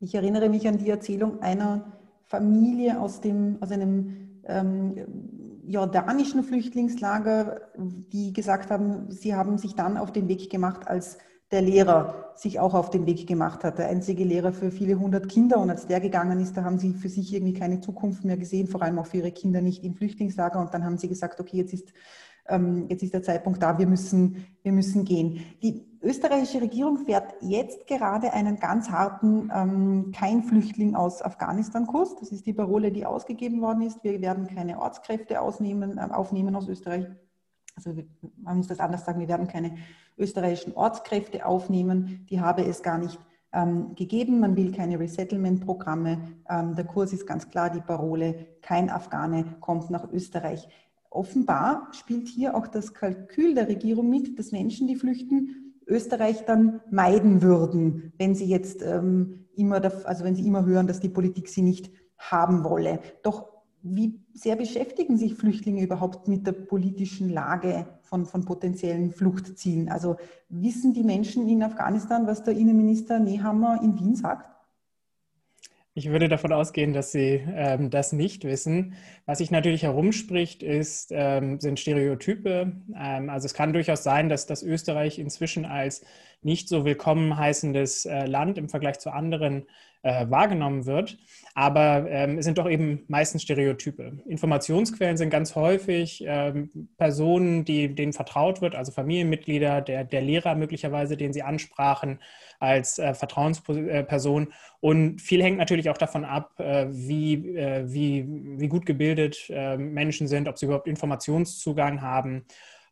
Ich 0.00 0.14
erinnere 0.14 0.48
mich 0.48 0.68
an 0.68 0.78
die 0.78 0.90
Erzählung 0.90 1.40
einer 1.40 1.92
Familie 2.24 3.00
aus, 3.00 3.20
dem, 3.20 3.56
aus 3.60 3.70
einem 3.70 4.40
ähm, 4.44 5.62
jordanischen 5.66 6.42
Flüchtlingslager, 6.42 7.62
die 7.76 8.32
gesagt 8.32 8.70
haben, 8.70 9.10
sie 9.10 9.34
haben 9.34 9.56
sich 9.56 9.74
dann 9.74 9.96
auf 9.96 10.12
den 10.12 10.28
Weg 10.28 10.50
gemacht, 10.50 10.86
als 10.86 11.18
der 11.54 11.62
Lehrer 11.62 12.32
sich 12.34 12.58
auch 12.58 12.74
auf 12.74 12.90
den 12.90 13.06
Weg 13.06 13.28
gemacht 13.28 13.62
hat. 13.62 13.78
Der 13.78 13.88
einzige 13.88 14.24
Lehrer 14.24 14.52
für 14.52 14.72
viele 14.72 14.98
hundert 14.98 15.28
Kinder. 15.28 15.60
Und 15.60 15.70
als 15.70 15.86
der 15.86 16.00
gegangen 16.00 16.40
ist, 16.40 16.56
da 16.56 16.64
haben 16.64 16.78
sie 16.80 16.92
für 16.92 17.08
sich 17.08 17.32
irgendwie 17.32 17.54
keine 17.54 17.80
Zukunft 17.80 18.24
mehr 18.24 18.36
gesehen, 18.36 18.66
vor 18.66 18.82
allem 18.82 18.98
auch 18.98 19.06
für 19.06 19.18
ihre 19.18 19.30
Kinder 19.30 19.60
nicht 19.60 19.84
im 19.84 19.94
Flüchtlingslager. 19.94 20.60
Und 20.60 20.74
dann 20.74 20.84
haben 20.84 20.98
sie 20.98 21.08
gesagt, 21.08 21.38
okay, 21.38 21.58
jetzt 21.58 21.72
ist, 21.72 21.92
ähm, 22.48 22.86
jetzt 22.88 23.04
ist 23.04 23.14
der 23.14 23.22
Zeitpunkt 23.22 23.62
da, 23.62 23.78
wir 23.78 23.86
müssen, 23.86 24.44
wir 24.64 24.72
müssen 24.72 25.04
gehen. 25.04 25.44
Die 25.62 25.86
österreichische 26.02 26.60
Regierung 26.60 26.98
fährt 27.06 27.34
jetzt 27.40 27.86
gerade 27.86 28.32
einen 28.32 28.58
ganz 28.58 28.90
harten 28.90 29.52
ähm, 29.54 30.12
Kein 30.12 30.42
Flüchtling 30.42 30.96
aus 30.96 31.22
Afghanistan-Kurs. 31.22 32.16
Das 32.16 32.32
ist 32.32 32.46
die 32.46 32.52
Parole, 32.52 32.90
die 32.90 33.06
ausgegeben 33.06 33.60
worden 33.60 33.82
ist. 33.82 34.02
Wir 34.02 34.20
werden 34.20 34.48
keine 34.48 34.80
Ortskräfte 34.80 35.40
ausnehmen, 35.40 35.98
äh, 35.98 36.08
aufnehmen 36.10 36.56
aus 36.56 36.68
Österreich. 36.68 37.06
Also 37.76 37.94
man 38.36 38.56
muss 38.56 38.68
das 38.68 38.80
anders 38.80 39.04
sagen, 39.04 39.20
wir 39.20 39.28
werden 39.28 39.48
keine 39.48 39.76
österreichischen 40.16 40.74
Ortskräfte 40.74 41.44
aufnehmen. 41.44 42.26
Die 42.30 42.40
habe 42.40 42.64
es 42.64 42.82
gar 42.82 42.98
nicht 42.98 43.18
ähm, 43.52 43.94
gegeben. 43.94 44.40
Man 44.40 44.56
will 44.56 44.72
keine 44.72 44.98
Resettlement-Programme. 44.98 46.18
Ähm, 46.48 46.74
der 46.74 46.84
Kurs 46.84 47.12
ist 47.12 47.26
ganz 47.26 47.48
klar, 47.50 47.70
die 47.70 47.80
Parole, 47.80 48.46
kein 48.62 48.90
Afghane 48.90 49.56
kommt 49.60 49.90
nach 49.90 50.10
Österreich. 50.12 50.68
Offenbar 51.10 51.88
spielt 51.92 52.28
hier 52.28 52.56
auch 52.56 52.66
das 52.66 52.92
Kalkül 52.92 53.54
der 53.54 53.68
Regierung 53.68 54.10
mit, 54.10 54.38
dass 54.38 54.52
Menschen, 54.52 54.88
die 54.88 54.96
flüchten, 54.96 55.74
Österreich 55.86 56.44
dann 56.44 56.80
meiden 56.90 57.42
würden, 57.42 58.12
wenn 58.18 58.34
sie 58.34 58.46
jetzt 58.46 58.82
ähm, 58.82 59.46
immer, 59.54 59.82
also 60.06 60.24
wenn 60.24 60.34
sie 60.34 60.46
immer 60.46 60.64
hören, 60.64 60.86
dass 60.86 61.00
die 61.00 61.08
Politik 61.08 61.48
sie 61.48 61.62
nicht 61.62 61.90
haben 62.18 62.64
wolle. 62.64 63.00
Doch 63.22 63.53
wie 63.84 64.18
sehr 64.32 64.56
beschäftigen 64.56 65.18
sich 65.18 65.34
Flüchtlinge 65.34 65.82
überhaupt 65.82 66.26
mit 66.26 66.46
der 66.46 66.52
politischen 66.52 67.28
Lage 67.28 67.86
von, 68.02 68.24
von 68.24 68.44
potenziellen 68.46 69.12
Fluchtzielen? 69.12 69.90
Also 69.90 70.16
wissen 70.48 70.94
die 70.94 71.02
Menschen 71.02 71.46
in 71.48 71.62
Afghanistan, 71.62 72.26
was 72.26 72.42
der 72.42 72.56
Innenminister 72.56 73.18
Nehammer 73.18 73.80
in 73.82 73.98
Wien 73.98 74.16
sagt? 74.16 74.50
Ich 75.96 76.10
würde 76.10 76.28
davon 76.28 76.52
ausgehen, 76.52 76.92
dass 76.92 77.12
Sie 77.12 77.40
ähm, 77.54 77.88
das 77.88 78.12
nicht 78.12 78.42
wissen. 78.42 78.94
Was 79.26 79.38
sich 79.38 79.52
natürlich 79.52 79.84
herumspricht, 79.84 80.64
ist, 80.64 81.12
ähm, 81.12 81.60
sind 81.60 81.78
Stereotype. 81.78 82.72
Ähm, 82.98 83.30
also 83.30 83.46
es 83.46 83.54
kann 83.54 83.72
durchaus 83.72 84.02
sein, 84.02 84.28
dass 84.28 84.46
das 84.46 84.64
Österreich 84.64 85.20
inzwischen 85.20 85.64
als 85.64 86.04
nicht 86.44 86.68
so 86.68 86.84
willkommen 86.84 87.36
heißendes 87.36 88.04
äh, 88.06 88.26
Land 88.26 88.58
im 88.58 88.68
Vergleich 88.68 88.98
zu 88.98 89.10
anderen 89.10 89.66
äh, 90.04 90.26
wahrgenommen 90.28 90.84
wird. 90.84 91.16
Aber 91.54 92.06
ähm, 92.08 92.38
es 92.38 92.44
sind 92.44 92.58
doch 92.58 92.68
eben 92.68 93.04
meistens 93.08 93.42
Stereotype. 93.42 94.18
Informationsquellen 94.26 95.16
sind 95.16 95.30
ganz 95.30 95.54
häufig 95.54 96.22
ähm, 96.26 96.88
Personen, 96.98 97.64
die, 97.64 97.94
denen 97.94 98.12
vertraut 98.12 98.60
wird, 98.60 98.74
also 98.74 98.92
Familienmitglieder, 98.92 99.80
der, 99.80 100.04
der 100.04 100.20
Lehrer 100.20 100.54
möglicherweise, 100.54 101.16
den 101.16 101.32
sie 101.32 101.42
ansprachen 101.42 102.20
als 102.60 102.98
äh, 102.98 103.14
Vertrauensperson. 103.14 104.52
Und 104.80 105.22
viel 105.22 105.42
hängt 105.42 105.56
natürlich 105.56 105.88
auch 105.88 105.98
davon 105.98 106.26
ab, 106.26 106.60
äh, 106.60 106.86
wie, 106.90 107.56
äh, 107.56 107.84
wie, 107.86 108.26
wie 108.28 108.68
gut 108.68 108.84
gebildet 108.84 109.46
äh, 109.48 109.78
Menschen 109.78 110.28
sind, 110.28 110.48
ob 110.48 110.58
sie 110.58 110.66
überhaupt 110.66 110.88
Informationszugang 110.88 112.02
haben 112.02 112.44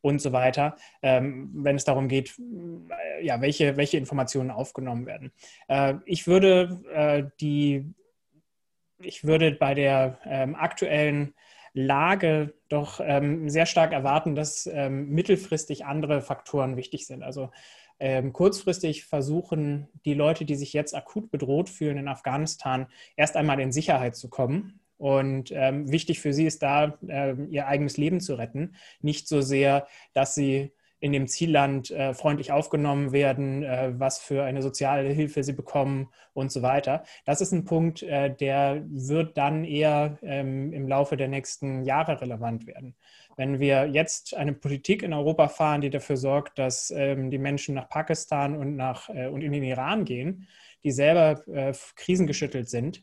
und 0.03 0.21
so 0.21 0.33
weiter, 0.33 0.77
ähm, 1.01 1.51
wenn 1.55 1.77
es 1.77 1.85
darum 1.85 2.09
geht, 2.09 2.39
äh, 2.39 3.25
ja, 3.25 3.41
welche, 3.41 3.77
welche 3.79 3.97
Informationen 3.97 4.51
aufgenommen 4.51 5.07
werden. 5.07 5.33
Äh, 5.69 5.95
ich 6.05 6.27
würde 6.27 6.83
äh, 6.93 7.25
die 7.41 7.95
ich 9.05 9.25
würde 9.25 9.53
bei 9.53 9.75
der 9.75 10.19
ähm, 10.25 10.55
aktuellen 10.55 11.35
Lage 11.75 12.55
doch 12.69 13.01
ähm, 13.03 13.49
sehr 13.49 13.67
stark 13.67 13.93
erwarten, 13.93 14.35
dass 14.35 14.67
ähm, 14.67 15.09
mittelfristig 15.09 15.85
andere 15.85 16.21
Faktoren 16.21 16.77
wichtig 16.77 17.07
sind. 17.07 17.23
Also 17.23 17.51
ähm, 17.99 18.33
kurzfristig 18.33 19.05
versuchen 19.05 19.89
die 20.05 20.15
Leute, 20.15 20.45
die 20.45 20.57
sich 20.57 20.73
jetzt 20.73 20.95
akut 20.95 21.31
bedroht 21.31 21.71
fühlen 21.71 21.99
in 21.99 22.09
Afghanistan, 22.09 22.89
erst 23.17 23.37
einmal 23.37 23.61
in 23.61 23.73
Sicherheit 23.73 24.17
zu 24.17 24.29
kommen. 24.29 24.81
Und 25.03 25.51
ähm, 25.51 25.91
wichtig 25.91 26.21
für 26.21 26.33
sie 26.33 26.47
ist 26.47 26.63
da, 26.63 26.97
äh, 27.09 27.35
ihr 27.51 27.67
eigenes 27.67 27.97
Leben 27.97 28.21
zu 28.21 28.37
retten. 28.37 28.77
Nicht 29.01 29.27
so 29.27 29.41
sehr, 29.41 29.89
dass 30.15 30.37
sie 30.37 30.71
in 31.01 31.11
dem 31.11 31.27
Zielland 31.27 31.91
äh, 31.91 32.15
freundlich 32.15 32.53
aufgenommen 32.53 33.11
werden, 33.11 33.65
äh, 33.65 33.95
was 33.97 34.21
für 34.21 34.45
eine 34.45 34.63
soziale 34.63 35.09
Hilfe 35.09 35.43
sie 35.43 35.55
bekommen 35.55 36.11
und 36.35 36.53
so 36.53 36.63
weiter. 36.63 37.03
Das 37.25 37.41
ist 37.41 37.51
ein 37.51 37.65
Punkt, 37.65 38.05
äh, 38.05 38.33
der 38.33 38.85
wird 38.87 39.37
dann 39.37 39.65
eher 39.65 40.19
ähm, 40.23 40.73
im 40.73 40.87
Laufe 40.87 41.17
der 41.17 41.27
nächsten 41.27 41.83
Jahre 41.83 42.21
relevant 42.21 42.69
werden. 42.69 42.95
Wenn 43.37 43.59
wir 43.59 43.89
jetzt 43.89 44.37
eine 44.37 44.53
Politik 44.53 45.03
in 45.03 45.13
Europa 45.13 45.49
fahren, 45.49 45.81
die 45.81 45.91
dafür 45.91 46.17
sorgt, 46.17 46.61
dass 46.61 46.93
ähm, 46.93 47.33
die 47.33 47.39
Menschen 47.39 47.75
nach 47.75 47.89
Pakistan 47.89 48.57
und, 48.57 48.77
nach, 48.77 49.09
äh, 49.09 49.27
und 49.27 49.43
in 49.43 49.51
den 49.51 49.65
Iran 49.65 50.05
gehen, 50.05 50.47
die 50.85 50.93
selber 50.93 51.45
äh, 51.49 51.73
krisengeschüttelt 51.97 52.71
sind, 52.71 53.03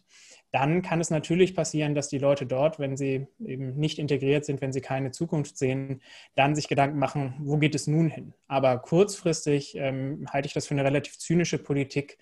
dann 0.52 0.82
kann 0.82 1.00
es 1.00 1.10
natürlich 1.10 1.56
passieren, 1.56 1.94
dass 1.94 2.10
die 2.10 2.18
Leute 2.18 2.46
dort, 2.46 2.80
wenn 2.80 2.98
sie 2.98 3.28
eben 3.40 3.76
nicht 3.76 4.00
integriert 4.00 4.46
sind, 4.46 4.62
wenn 4.62 4.74
sie 4.74 4.82
keine 4.82 5.12
Zukunft 5.12 5.58
sehen, 5.58 6.02
dann 6.36 6.56
sich 6.56 6.68
Gedanken 6.68 6.98
machen, 6.98 7.36
wo 7.42 7.58
geht 7.58 7.76
es 7.76 7.88
nun 7.88 8.10
hin? 8.10 8.34
Aber 8.48 8.80
kurzfristig 8.80 9.76
ähm, 9.76 10.26
halte 10.32 10.48
ich 10.48 10.54
das 10.54 10.68
für 10.68 10.74
eine 10.74 10.84
relativ 10.84 11.18
zynische 11.20 11.60
Politik, 11.60 12.18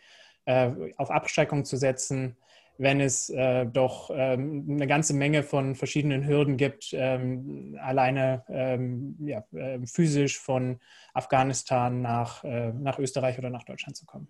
äh, 0.46 0.72
auf 0.98 1.12
Abschreckung 1.12 1.66
zu 1.66 1.78
setzen, 1.78 2.38
wenn 2.78 3.02
es 3.02 3.30
äh, 3.30 3.66
doch 3.66 4.12
ähm, 4.14 4.66
eine 4.70 4.88
ganze 4.88 5.14
Menge 5.14 5.44
von 5.44 5.76
verschiedenen 5.76 6.28
Hürden 6.28 6.58
gibt, 6.58 6.90
ähm, 6.94 7.78
alleine 7.82 8.44
ähm, 8.50 9.16
ja, 9.20 9.44
äh, 9.54 9.80
physisch 9.86 10.40
von 10.40 10.80
Afghanistan 11.14 12.02
nach, 12.02 12.44
äh, 12.44 12.72
nach 12.74 13.00
Österreich 13.00 13.40
oder 13.40 13.50
nach 13.50 13.64
Deutschland 13.64 13.98
zu 13.98 14.06
kommen. 14.06 14.28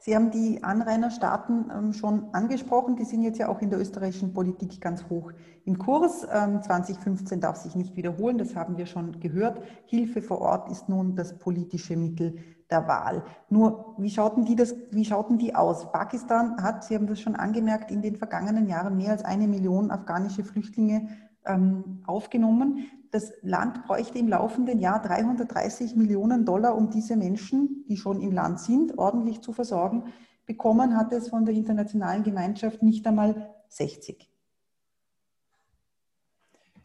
Sie 0.00 0.14
haben 0.14 0.30
die 0.30 0.62
Anrainerstaaten 0.62 1.72
ähm, 1.76 1.92
schon 1.92 2.32
angesprochen. 2.32 2.96
Die 2.96 3.04
sind 3.04 3.22
jetzt 3.22 3.38
ja 3.38 3.48
auch 3.48 3.60
in 3.60 3.70
der 3.70 3.80
österreichischen 3.80 4.32
Politik 4.32 4.80
ganz 4.80 5.04
hoch 5.10 5.32
im 5.64 5.78
Kurs. 5.78 6.20
2015 6.20 7.36
ähm, 7.36 7.40
darf 7.40 7.56
sich 7.56 7.74
nicht 7.74 7.96
wiederholen, 7.96 8.38
das 8.38 8.54
haben 8.54 8.78
wir 8.78 8.86
schon 8.86 9.20
gehört. 9.20 9.60
Hilfe 9.86 10.22
vor 10.22 10.40
Ort 10.40 10.70
ist 10.70 10.88
nun 10.88 11.16
das 11.16 11.38
politische 11.38 11.96
Mittel 11.96 12.36
der 12.70 12.86
Wahl. 12.86 13.24
Nur, 13.48 13.94
wie 13.98 14.10
schauten 14.10 14.44
die, 14.44 14.54
das, 14.54 14.74
wie 14.90 15.04
schauten 15.04 15.38
die 15.38 15.54
aus? 15.54 15.90
Pakistan 15.90 16.62
hat, 16.62 16.84
Sie 16.84 16.94
haben 16.94 17.06
das 17.06 17.20
schon 17.20 17.34
angemerkt, 17.34 17.90
in 17.90 18.02
den 18.02 18.16
vergangenen 18.16 18.68
Jahren 18.68 18.96
mehr 18.96 19.12
als 19.12 19.24
eine 19.24 19.48
Million 19.48 19.90
afghanische 19.90 20.44
Flüchtlinge 20.44 21.08
ähm, 21.48 22.02
aufgenommen 22.06 22.90
das 23.10 23.32
Land 23.42 23.86
bräuchte 23.86 24.18
im 24.18 24.28
laufenden 24.28 24.78
Jahr 24.80 25.00
330 25.00 25.96
Millionen 25.96 26.44
Dollar, 26.44 26.76
um 26.76 26.90
diese 26.90 27.16
Menschen, 27.16 27.84
die 27.88 27.96
schon 27.96 28.20
im 28.20 28.32
Land 28.32 28.60
sind, 28.60 28.98
ordentlich 28.98 29.40
zu 29.40 29.52
versorgen. 29.52 30.12
Bekommen 30.46 30.96
hat 30.96 31.12
es 31.12 31.28
von 31.28 31.44
der 31.44 31.54
internationalen 31.54 32.22
Gemeinschaft 32.22 32.82
nicht 32.82 33.06
einmal 33.06 33.54
60. 33.68 34.28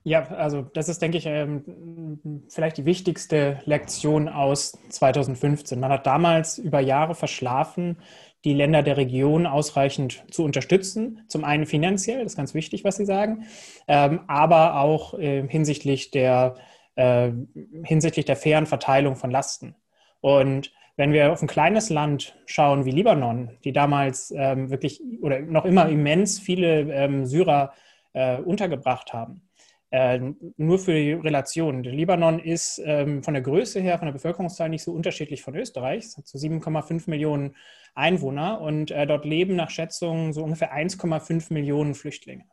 Ja, 0.05 0.27
also 0.27 0.61
das 0.61 0.89
ist, 0.89 1.01
denke 1.01 1.17
ich, 1.17 1.25
ähm, 1.27 2.43
vielleicht 2.49 2.77
die 2.77 2.85
wichtigste 2.85 3.59
Lektion 3.63 4.27
aus 4.27 4.77
2015. 4.89 5.79
Man 5.79 5.91
hat 5.91 6.05
damals 6.05 6.57
über 6.57 6.81
Jahre 6.81 7.15
verschlafen, 7.15 7.97
die 8.43 8.53
Länder 8.53 8.83
der 8.83 8.97
Region 8.97 9.45
ausreichend 9.45 10.23
zu 10.31 10.43
unterstützen. 10.43 11.21
Zum 11.27 11.43
einen 11.43 11.65
finanziell, 11.65 12.23
das 12.23 12.33
ist 12.33 12.37
ganz 12.37 12.53
wichtig, 12.53 12.83
was 12.83 12.97
Sie 12.97 13.05
sagen, 13.05 13.45
ähm, 13.87 14.21
aber 14.27 14.79
auch 14.79 15.17
äh, 15.17 15.47
hinsichtlich, 15.47 16.11
der, 16.11 16.55
äh, 16.95 17.31
hinsichtlich 17.83 18.25
der 18.25 18.35
fairen 18.35 18.65
Verteilung 18.65 19.15
von 19.15 19.31
Lasten. 19.31 19.75
Und 20.21 20.71
wenn 20.95 21.11
wir 21.11 21.31
auf 21.31 21.41
ein 21.41 21.47
kleines 21.47 21.89
Land 21.89 22.37
schauen 22.45 22.85
wie 22.85 22.91
Libanon, 22.91 23.57
die 23.63 23.71
damals 23.71 24.31
ähm, 24.35 24.69
wirklich 24.69 25.01
oder 25.21 25.39
noch 25.39 25.65
immer 25.65 25.89
immens 25.89 26.39
viele 26.39 26.81
ähm, 26.93 27.25
Syrer 27.25 27.73
äh, 28.13 28.37
untergebracht 28.37 29.11
haben, 29.11 29.41
äh, 29.93 30.19
nur 30.57 30.79
für 30.79 30.95
die 30.95 31.13
Relation. 31.13 31.83
Der 31.83 31.93
Libanon 31.93 32.39
ist 32.39 32.81
ähm, 32.83 33.21
von 33.21 33.35
der 33.35 33.43
Größe 33.43 33.79
her, 33.79 33.99
von 33.99 34.07
der 34.07 34.13
Bevölkerungszahl 34.13 34.67
nicht 34.67 34.81
so 34.81 34.91
unterschiedlich 34.91 35.43
von 35.43 35.55
Österreich. 35.55 36.05
Es 36.05 36.17
hat 36.17 36.25
so 36.25 36.39
7,5 36.39 37.07
Millionen 37.11 37.55
Einwohner 37.93 38.59
und 38.59 38.89
äh, 38.89 39.05
dort 39.05 39.23
leben 39.23 39.55
nach 39.55 39.69
Schätzungen 39.69 40.33
so 40.33 40.43
ungefähr 40.43 40.73
1,5 40.73 41.53
Millionen 41.53 41.93
Flüchtlinge. 41.93 42.45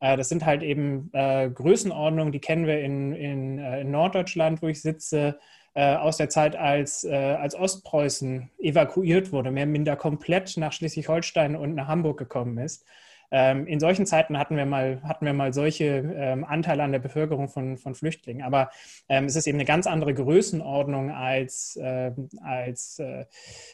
Äh, 0.00 0.16
das 0.16 0.28
sind 0.28 0.44
halt 0.44 0.64
eben 0.64 1.10
äh, 1.12 1.48
Größenordnungen, 1.48 2.32
die 2.32 2.40
kennen 2.40 2.66
wir 2.66 2.80
in, 2.80 3.12
in, 3.12 3.60
äh, 3.60 3.82
in 3.82 3.92
Norddeutschland, 3.92 4.60
wo 4.60 4.66
ich 4.66 4.82
sitze, 4.82 5.38
aus 5.74 6.16
der 6.16 6.28
Zeit, 6.28 6.56
als, 6.56 7.04
als 7.04 7.54
Ostpreußen 7.54 8.50
evakuiert 8.58 9.30
wurde, 9.30 9.52
mehr 9.52 9.62
oder 9.62 9.70
minder 9.70 9.94
komplett 9.94 10.56
nach 10.56 10.72
Schleswig-Holstein 10.72 11.54
und 11.54 11.76
nach 11.76 11.86
Hamburg 11.86 12.18
gekommen 12.18 12.58
ist. 12.58 12.84
Ähm, 13.30 13.66
in 13.66 13.80
solchen 13.80 14.06
Zeiten 14.06 14.38
hatten 14.38 14.56
wir 14.56 14.66
mal, 14.66 15.02
hatten 15.02 15.26
wir 15.26 15.32
mal 15.32 15.52
solche 15.52 15.84
ähm, 16.16 16.44
Anteile 16.44 16.82
an 16.82 16.92
der 16.92 16.98
Bevölkerung 16.98 17.48
von, 17.48 17.76
von 17.76 17.94
Flüchtlingen. 17.94 18.42
Aber 18.42 18.70
ähm, 19.08 19.24
es 19.24 19.36
ist 19.36 19.46
eben 19.46 19.58
eine 19.58 19.64
ganz 19.64 19.86
andere 19.86 20.14
Größenordnung 20.14 21.10
als, 21.10 21.76
äh, 21.76 22.12
als, 22.42 22.98
äh, 22.98 23.26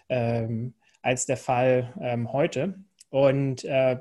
ähm, 0.08 0.74
als 1.02 1.26
der 1.26 1.36
Fall 1.36 1.92
ähm, 2.00 2.32
heute. 2.32 2.74
Und 3.10 3.64
äh, 3.64 3.98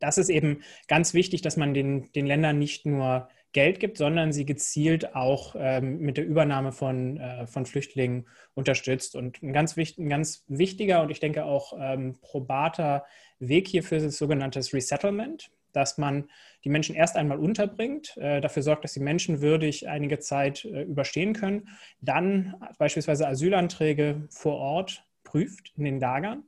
das 0.00 0.18
ist 0.18 0.28
eben 0.28 0.62
ganz 0.88 1.14
wichtig, 1.14 1.42
dass 1.42 1.56
man 1.56 1.72
den, 1.72 2.10
den 2.12 2.26
Ländern 2.26 2.58
nicht 2.58 2.84
nur 2.84 3.28
Geld 3.54 3.78
gibt, 3.78 3.96
sondern 3.96 4.32
sie 4.32 4.44
gezielt 4.44 5.14
auch 5.14 5.54
ähm, 5.56 6.00
mit 6.00 6.16
der 6.16 6.26
Übernahme 6.26 6.72
von, 6.72 7.18
äh, 7.18 7.46
von 7.46 7.64
Flüchtlingen 7.64 8.26
unterstützt. 8.54 9.14
Und 9.14 9.42
ein 9.42 9.52
ganz, 9.52 9.76
wichtig, 9.76 10.04
ein 10.04 10.08
ganz 10.08 10.44
wichtiger 10.48 11.02
und 11.02 11.10
ich 11.10 11.20
denke 11.20 11.44
auch 11.44 11.72
ähm, 11.78 12.18
probater 12.20 13.04
Weg 13.38 13.68
hierfür 13.68 13.98
ist 13.98 14.18
sogenanntes 14.18 14.72
Resettlement, 14.72 15.50
dass 15.72 15.98
man 15.98 16.28
die 16.64 16.68
Menschen 16.68 16.94
erst 16.94 17.16
einmal 17.16 17.38
unterbringt, 17.38 18.16
äh, 18.16 18.40
dafür 18.40 18.62
sorgt, 18.62 18.84
dass 18.84 18.94
sie 18.94 19.00
menschenwürdig 19.00 19.88
einige 19.88 20.18
Zeit 20.18 20.64
äh, 20.64 20.82
überstehen 20.82 21.32
können, 21.34 21.68
dann 22.00 22.54
beispielsweise 22.78 23.26
Asylanträge 23.26 24.26
vor 24.30 24.56
Ort 24.56 25.04
prüft 25.24 25.72
in 25.76 25.84
den 25.84 26.00
Lagern 26.00 26.44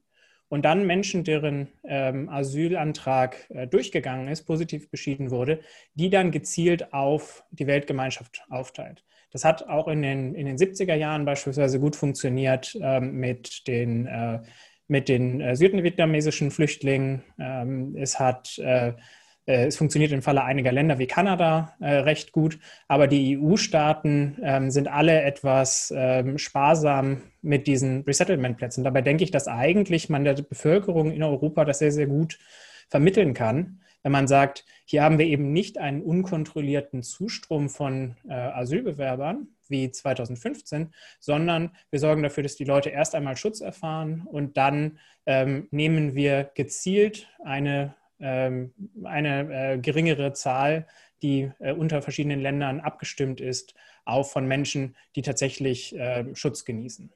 und 0.48 0.64
dann 0.64 0.86
Menschen, 0.86 1.24
deren 1.24 1.68
ähm, 1.84 2.28
Asylantrag 2.28 3.50
äh, 3.50 3.66
durchgegangen 3.66 4.28
ist, 4.28 4.44
positiv 4.44 4.90
beschieden 4.90 5.30
wurde, 5.30 5.60
die 5.94 6.08
dann 6.08 6.30
gezielt 6.30 6.92
auf 6.92 7.44
die 7.50 7.66
Weltgemeinschaft 7.66 8.44
aufteilt. 8.48 9.04
Das 9.32 9.44
hat 9.44 9.68
auch 9.68 9.88
in 9.88 10.02
den, 10.02 10.34
in 10.34 10.46
den 10.46 10.56
70er 10.56 10.94
Jahren 10.94 11.24
beispielsweise 11.24 11.80
gut 11.80 11.96
funktioniert 11.96 12.76
ähm, 12.80 13.16
mit 13.16 13.66
den, 13.66 14.06
äh, 14.06 14.40
mit 14.88 15.08
den 15.08 15.40
äh, 15.40 15.56
südvietnamesischen 15.56 16.50
Flüchtlingen. 16.50 17.22
Ähm, 17.38 17.96
es 17.96 18.18
hat 18.18 18.58
äh, 18.58 18.92
äh, 19.46 19.66
es 19.66 19.76
funktioniert 19.76 20.12
im 20.12 20.22
Falle 20.22 20.44
einiger 20.44 20.72
Länder 20.72 20.98
wie 20.98 21.06
Kanada 21.06 21.74
äh, 21.80 21.88
recht 21.88 22.32
gut, 22.32 22.58
aber 22.88 23.06
die 23.06 23.38
EU-Staaten 23.38 24.38
ähm, 24.42 24.70
sind 24.70 24.88
alle 24.88 25.22
etwas 25.22 25.92
ähm, 25.96 26.36
sparsam 26.38 27.22
mit 27.42 27.66
diesen 27.66 28.02
Resettlement-Plätzen. 28.02 28.84
Dabei 28.84 29.02
denke 29.02 29.24
ich, 29.24 29.30
dass 29.30 29.48
eigentlich 29.48 30.08
man 30.08 30.24
der 30.24 30.34
Bevölkerung 30.34 31.12
in 31.12 31.22
Europa 31.22 31.64
das 31.64 31.78
sehr, 31.78 31.92
sehr 31.92 32.06
gut 32.06 32.38
vermitteln 32.88 33.34
kann, 33.34 33.80
wenn 34.02 34.12
man 34.12 34.28
sagt, 34.28 34.64
hier 34.84 35.02
haben 35.02 35.18
wir 35.18 35.26
eben 35.26 35.52
nicht 35.52 35.78
einen 35.78 36.02
unkontrollierten 36.02 37.02
Zustrom 37.02 37.68
von 37.68 38.16
äh, 38.28 38.34
Asylbewerbern 38.34 39.48
wie 39.70 39.90
2015, 39.90 40.92
sondern 41.20 41.72
wir 41.90 42.00
sorgen 42.00 42.22
dafür, 42.22 42.42
dass 42.42 42.56
die 42.56 42.64
Leute 42.64 42.90
erst 42.90 43.14
einmal 43.14 43.36
Schutz 43.36 43.60
erfahren 43.60 44.22
und 44.26 44.56
dann 44.56 44.98
ähm, 45.26 45.68
nehmen 45.70 46.14
wir 46.14 46.50
gezielt 46.54 47.28
eine 47.44 47.94
ähm, 48.18 48.72
eine 49.04 49.74
äh, 49.74 49.78
geringere 49.78 50.32
Zahl, 50.32 50.86
die 51.22 51.50
äh, 51.58 51.72
unter 51.72 52.00
verschiedenen 52.00 52.40
Ländern 52.40 52.80
abgestimmt 52.80 53.40
ist, 53.40 53.74
auf 54.06 54.32
von 54.32 54.46
Menschen, 54.46 54.96
die 55.16 55.22
tatsächlich 55.22 55.94
äh, 55.98 56.34
Schutz 56.34 56.64
genießen. 56.64 57.12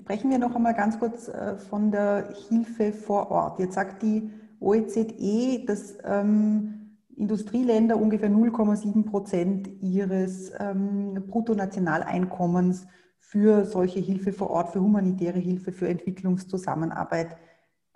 Sprechen 0.00 0.30
wir 0.30 0.38
noch 0.38 0.54
einmal 0.54 0.74
ganz 0.74 0.98
kurz 0.98 1.30
von 1.70 1.90
der 1.90 2.34
Hilfe 2.50 2.92
vor 2.92 3.30
Ort. 3.30 3.58
Jetzt 3.58 3.72
sagt 3.72 4.02
die 4.02 4.30
OECD, 4.60 5.64
dass 5.64 5.96
ähm, 6.04 6.77
Industrieländer 7.18 7.96
ungefähr 7.96 8.30
0,7 8.30 9.04
Prozent 9.04 9.68
ihres 9.82 10.52
ähm, 10.58 11.24
Bruttonationaleinkommens 11.26 12.86
für 13.18 13.66
solche 13.66 13.98
Hilfe 13.98 14.32
vor 14.32 14.50
Ort, 14.50 14.70
für 14.70 14.80
humanitäre 14.80 15.38
Hilfe, 15.38 15.72
für 15.72 15.88
Entwicklungszusammenarbeit 15.88 17.36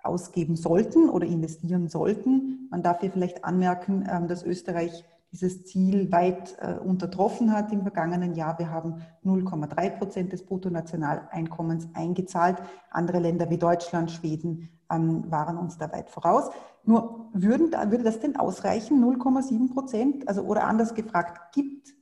ausgeben 0.03 0.57
sollten 0.57 1.09
oder 1.09 1.25
investieren 1.25 1.87
sollten. 1.87 2.67
Man 2.69 2.83
darf 2.83 2.99
hier 2.99 3.11
vielleicht 3.11 3.45
anmerken, 3.45 4.07
ähm, 4.11 4.27
dass 4.27 4.43
Österreich 4.43 5.05
dieses 5.31 5.65
Ziel 5.65 6.11
weit 6.11 6.55
äh, 6.59 6.73
untertroffen 6.73 7.53
hat 7.53 7.71
im 7.71 7.81
vergangenen 7.81 8.35
Jahr. 8.35 8.59
Wir 8.59 8.69
haben 8.69 9.01
0,3 9.25 9.89
Prozent 9.97 10.33
des 10.33 10.45
Bruttonationaleinkommens 10.45 11.87
eingezahlt. 11.95 12.57
Andere 12.91 13.19
Länder 13.19 13.49
wie 13.49 13.57
Deutschland, 13.57 14.11
Schweden 14.11 14.69
ähm, 14.91 15.31
waren 15.31 15.57
uns 15.57 15.77
da 15.77 15.91
weit 15.91 16.09
voraus. 16.09 16.51
Nur 16.85 17.29
würden, 17.33 17.71
würde 17.71 18.03
das 18.03 18.19
denn 18.19 18.35
ausreichen, 18.35 19.03
0,7 19.03 19.73
Prozent? 19.73 20.27
Also, 20.27 20.41
oder 20.43 20.65
anders 20.65 20.93
gefragt, 20.93 21.53
gibt, 21.53 21.93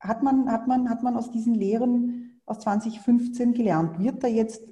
hat 0.00 0.22
man, 0.22 0.50
hat 0.50 0.66
man, 0.68 0.88
hat 0.88 1.02
man 1.02 1.16
aus 1.16 1.30
diesen 1.30 1.54
Lehren 1.54 2.40
aus 2.46 2.60
2015 2.60 3.54
gelernt? 3.54 3.98
Wird 3.98 4.22
da 4.22 4.28
jetzt 4.28 4.62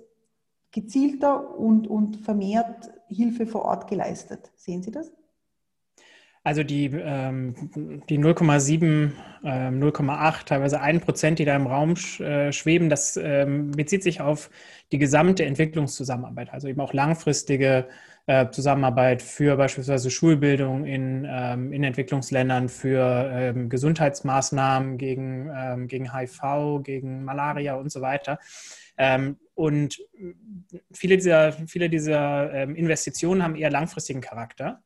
gezielter 0.73 1.59
und, 1.59 1.89
und 1.89 2.19
vermehrt 2.19 2.91
Hilfe 3.09 3.47
vor 3.47 3.63
Ort 3.63 3.89
geleistet. 3.89 4.53
Sehen 4.57 4.83
Sie 4.83 4.91
das? 4.91 5.13
Also 6.43 6.63
die, 6.63 6.87
ähm, 6.87 8.03
die 8.09 8.19
0,7, 8.19 9.11
äh, 9.45 9.69
0,8, 9.69 10.47
teilweise 10.47 10.81
1 10.81 11.05
Prozent, 11.05 11.39
die 11.39 11.45
da 11.45 11.55
im 11.55 11.67
Raum 11.67 11.97
sch, 11.97 12.21
äh, 12.21 12.51
schweben, 12.53 12.89
das 12.89 13.19
ähm, 13.19 13.73
bezieht 13.73 14.03
sich 14.03 14.23
auf 14.23 14.49
die 14.91 14.99
gesamte 14.99 15.45
Entwicklungszusammenarbeit, 15.45 16.51
also 16.51 16.67
eben 16.67 16.81
auch 16.81 16.95
langfristige 16.95 17.89
äh, 18.31 18.49
Zusammenarbeit 18.53 19.23
für 19.23 19.57
beispielsweise 19.57 20.09
Schulbildung 20.09 20.85
in, 20.85 21.27
ähm, 21.29 21.73
in 21.73 21.83
Entwicklungsländern, 21.83 22.69
für 22.69 23.29
ähm, 23.35 23.69
Gesundheitsmaßnahmen 23.69 24.99
gegen, 24.99 25.51
ähm, 25.53 25.89
gegen 25.89 26.15
HIV, 26.15 26.85
gegen 26.85 27.25
Malaria 27.25 27.75
und 27.75 27.91
so 27.91 28.03
weiter. 28.03 28.39
Ähm, 28.97 29.41
und 29.55 29.99
viele 30.93 31.17
dieser, 31.17 31.53
viele 31.67 31.91
dieser 31.91 32.55
ähm, 32.55 32.77
Investitionen 32.77 33.43
haben 33.43 33.57
eher 33.57 33.69
langfristigen 33.69 34.21
Charakter. 34.21 34.81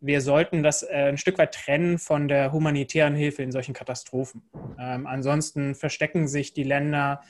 Wir 0.00 0.20
sollten 0.20 0.62
das 0.62 0.82
äh, 0.82 1.08
ein 1.08 1.16
Stück 1.16 1.38
weit 1.38 1.54
trennen 1.54 1.98
von 1.98 2.28
der 2.28 2.52
humanitären 2.52 3.14
Hilfe 3.14 3.42
in 3.42 3.52
solchen 3.52 3.72
Katastrophen. 3.72 4.42
Ähm, 4.78 5.06
ansonsten 5.06 5.74
verstecken 5.74 6.28
sich 6.28 6.52
die 6.52 6.64
Länder 6.64 7.22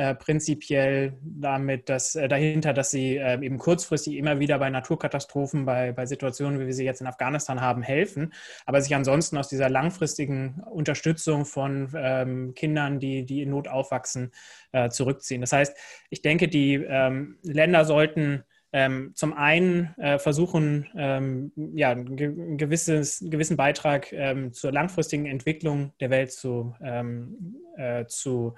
äh, 0.00 0.14
prinzipiell 0.14 1.12
damit, 1.20 1.90
dass 1.90 2.14
äh, 2.14 2.26
dahinter, 2.26 2.72
dass 2.72 2.90
sie 2.90 3.18
äh, 3.18 3.38
eben 3.44 3.58
kurzfristig 3.58 4.16
immer 4.16 4.40
wieder 4.40 4.58
bei 4.58 4.70
Naturkatastrophen, 4.70 5.66
bei, 5.66 5.92
bei 5.92 6.06
Situationen, 6.06 6.58
wie 6.58 6.64
wir 6.64 6.72
sie 6.72 6.86
jetzt 6.86 7.02
in 7.02 7.06
Afghanistan 7.06 7.60
haben, 7.60 7.82
helfen, 7.82 8.32
aber 8.64 8.80
sich 8.80 8.94
ansonsten 8.94 9.36
aus 9.36 9.48
dieser 9.48 9.68
langfristigen 9.68 10.62
Unterstützung 10.70 11.44
von 11.44 11.92
ähm, 11.94 12.54
Kindern, 12.54 12.98
die, 12.98 13.26
die 13.26 13.42
in 13.42 13.50
Not 13.50 13.68
aufwachsen, 13.68 14.32
äh, 14.72 14.88
zurückziehen. 14.88 15.42
Das 15.42 15.52
heißt, 15.52 15.76
ich 16.08 16.22
denke, 16.22 16.48
die 16.48 16.76
ähm, 16.76 17.36
Länder 17.42 17.84
sollten 17.84 18.44
ähm, 18.72 19.12
zum 19.14 19.34
einen 19.34 19.94
äh, 19.98 20.18
versuchen, 20.18 20.88
ähm, 20.96 21.52
ja, 21.74 21.90
einen 21.90 22.56
gewisses, 22.56 23.22
gewissen 23.28 23.58
Beitrag 23.58 24.14
ähm, 24.14 24.54
zur 24.54 24.72
langfristigen 24.72 25.26
Entwicklung 25.26 25.92
der 26.00 26.08
Welt 26.08 26.32
zu, 26.32 26.74
ähm, 26.82 27.56
äh, 27.76 28.06
zu 28.06 28.54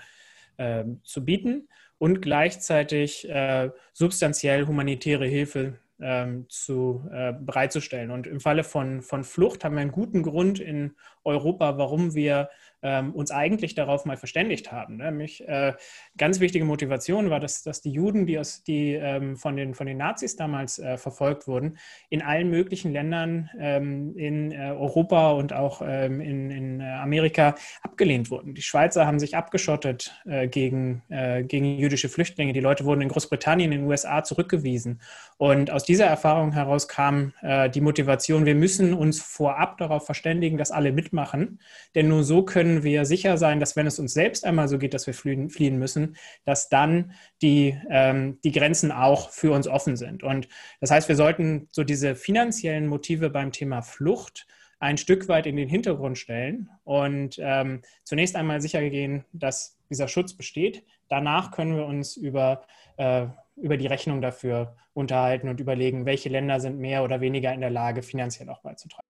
äh, 0.56 0.84
zu 1.02 1.24
bieten 1.24 1.68
und 1.98 2.20
gleichzeitig 2.20 3.28
äh, 3.28 3.70
substanziell 3.92 4.66
humanitäre 4.66 5.26
Hilfe 5.26 5.78
ähm, 6.00 6.46
zu, 6.48 7.08
äh, 7.12 7.32
bereitzustellen. 7.32 8.10
Und 8.10 8.26
im 8.26 8.40
Falle 8.40 8.64
von, 8.64 9.02
von 9.02 9.22
Flucht 9.24 9.64
haben 9.64 9.76
wir 9.76 9.82
einen 9.82 9.92
guten 9.92 10.22
Grund 10.22 10.58
in 10.58 10.96
Europa, 11.22 11.78
warum 11.78 12.14
wir 12.14 12.50
ähm, 12.82 13.12
uns 13.12 13.30
eigentlich 13.30 13.74
darauf 13.74 14.04
mal 14.04 14.16
verständigt 14.16 14.72
haben. 14.72 14.96
Nämlich 14.96 15.46
äh, 15.48 15.72
ganz 16.18 16.40
wichtige 16.40 16.64
Motivation 16.64 17.30
war, 17.30 17.40
dass, 17.40 17.62
dass 17.62 17.80
die 17.80 17.92
Juden, 17.92 18.26
die, 18.26 18.38
aus, 18.38 18.62
die 18.64 18.94
ähm, 18.94 19.36
von, 19.36 19.56
den, 19.56 19.74
von 19.74 19.86
den 19.86 19.98
Nazis 19.98 20.36
damals 20.36 20.78
äh, 20.78 20.98
verfolgt 20.98 21.46
wurden, 21.46 21.78
in 22.10 22.22
allen 22.22 22.50
möglichen 22.50 22.92
Ländern 22.92 23.50
ähm, 23.58 24.16
in 24.16 24.52
äh, 24.52 24.72
Europa 24.72 25.32
und 25.32 25.52
auch 25.52 25.82
ähm, 25.84 26.20
in, 26.20 26.50
in 26.50 26.80
äh, 26.80 26.84
Amerika 26.84 27.54
abgelehnt 27.82 28.30
wurden. 28.30 28.54
Die 28.54 28.62
Schweizer 28.62 29.06
haben 29.06 29.20
sich 29.20 29.36
abgeschottet 29.36 30.20
äh, 30.26 30.48
gegen, 30.48 31.02
äh, 31.08 31.44
gegen 31.44 31.78
jüdische 31.78 32.08
Flüchtlinge. 32.08 32.52
Die 32.52 32.60
Leute 32.60 32.84
wurden 32.84 33.00
in 33.00 33.08
Großbritannien, 33.08 33.72
in 33.72 33.80
den 33.80 33.88
USA 33.88 34.24
zurückgewiesen. 34.24 35.00
Und 35.38 35.70
aus 35.70 35.84
dieser 35.84 36.06
Erfahrung 36.06 36.52
heraus 36.52 36.86
kam 36.86 37.32
die 37.74 37.80
Motivation, 37.80 38.46
wir 38.46 38.54
müssen 38.54 38.94
uns 38.94 39.20
vorab 39.20 39.76
darauf 39.78 40.06
verständigen, 40.06 40.56
dass 40.56 40.70
alle 40.70 40.92
mitmachen, 40.92 41.58
denn 41.94 42.08
nur 42.08 42.22
so 42.22 42.44
können 42.44 42.71
können 42.72 42.84
wir 42.84 43.04
sicher 43.04 43.36
sein, 43.36 43.60
dass 43.60 43.76
wenn 43.76 43.86
es 43.86 43.98
uns 43.98 44.14
selbst 44.14 44.44
einmal 44.44 44.66
so 44.66 44.78
geht, 44.78 44.94
dass 44.94 45.06
wir 45.06 45.12
fliehen, 45.12 45.50
fliehen 45.50 45.78
müssen, 45.78 46.16
dass 46.44 46.70
dann 46.70 47.12
die, 47.42 47.78
ähm, 47.90 48.38
die 48.44 48.52
Grenzen 48.52 48.90
auch 48.90 49.30
für 49.30 49.52
uns 49.52 49.68
offen 49.68 49.96
sind. 49.96 50.22
Und 50.22 50.48
das 50.80 50.90
heißt, 50.90 51.08
wir 51.08 51.16
sollten 51.16 51.68
so 51.70 51.84
diese 51.84 52.14
finanziellen 52.14 52.86
Motive 52.86 53.28
beim 53.28 53.52
Thema 53.52 53.82
Flucht 53.82 54.46
ein 54.80 54.96
Stück 54.96 55.28
weit 55.28 55.46
in 55.46 55.56
den 55.56 55.68
Hintergrund 55.68 56.16
stellen 56.16 56.70
und 56.84 57.38
ähm, 57.40 57.82
zunächst 58.04 58.36
einmal 58.36 58.62
sicher 58.62 58.88
gehen, 58.88 59.24
dass 59.32 59.78
dieser 59.90 60.08
Schutz 60.08 60.34
besteht. 60.34 60.82
Danach 61.08 61.50
können 61.50 61.76
wir 61.76 61.84
uns 61.84 62.16
über, 62.16 62.62
äh, 62.96 63.26
über 63.56 63.76
die 63.76 63.86
Rechnung 63.86 64.22
dafür 64.22 64.76
unterhalten 64.94 65.48
und 65.48 65.60
überlegen, 65.60 66.06
welche 66.06 66.30
Länder 66.30 66.58
sind 66.58 66.78
mehr 66.78 67.04
oder 67.04 67.20
weniger 67.20 67.52
in 67.52 67.60
der 67.60 67.70
Lage, 67.70 68.02
finanziell 68.02 68.48
auch 68.48 68.62
beizutragen. 68.62 69.11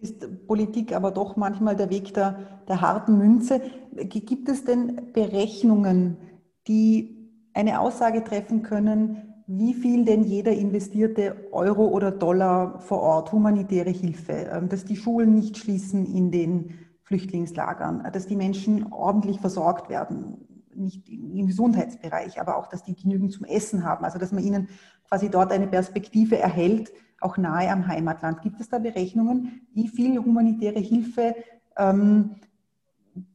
Ist 0.00 0.46
Politik 0.46 0.94
aber 0.94 1.10
doch 1.10 1.36
manchmal 1.36 1.76
der 1.76 1.90
Weg 1.90 2.14
der, 2.14 2.38
der 2.68 2.80
harten 2.80 3.18
Münze. 3.18 3.60
Gibt 3.92 4.48
es 4.48 4.64
denn 4.64 5.12
Berechnungen, 5.12 6.18
die 6.66 7.18
eine 7.54 7.80
Aussage 7.80 8.22
treffen 8.22 8.62
können, 8.62 9.28
wie 9.48 9.72
viel 9.72 10.04
denn 10.04 10.24
jeder 10.24 10.52
investierte 10.52 11.48
Euro 11.52 11.86
oder 11.86 12.10
Dollar 12.10 12.80
vor 12.80 13.00
Ort, 13.00 13.32
humanitäre 13.32 13.90
Hilfe, 13.90 14.50
ähm, 14.52 14.68
dass 14.68 14.84
die 14.84 14.96
Schulen 14.96 15.34
nicht 15.34 15.56
schließen 15.56 16.04
in 16.04 16.30
den 16.30 16.74
Flüchtlingslagern, 17.02 18.06
dass 18.12 18.26
die 18.26 18.36
Menschen 18.36 18.92
ordentlich 18.92 19.40
versorgt 19.40 19.88
werden, 19.88 20.36
nicht 20.74 21.08
im 21.08 21.46
Gesundheitsbereich, 21.46 22.38
aber 22.38 22.58
auch, 22.58 22.66
dass 22.66 22.84
die 22.84 22.94
genügend 22.94 23.32
zum 23.32 23.46
Essen 23.46 23.84
haben, 23.84 24.04
also 24.04 24.18
dass 24.18 24.32
man 24.32 24.44
ihnen 24.44 24.68
quasi 25.08 25.30
dort 25.30 25.50
eine 25.50 25.66
Perspektive 25.66 26.38
erhält, 26.38 26.92
auch 27.20 27.36
nahe 27.36 27.70
am 27.70 27.86
Heimatland. 27.86 28.42
Gibt 28.42 28.60
es 28.60 28.68
da 28.68 28.78
Berechnungen, 28.78 29.62
wie 29.74 29.88
viel 29.88 30.18
humanitäre 30.18 30.78
Hilfe 30.78 31.34
ähm, 31.76 32.36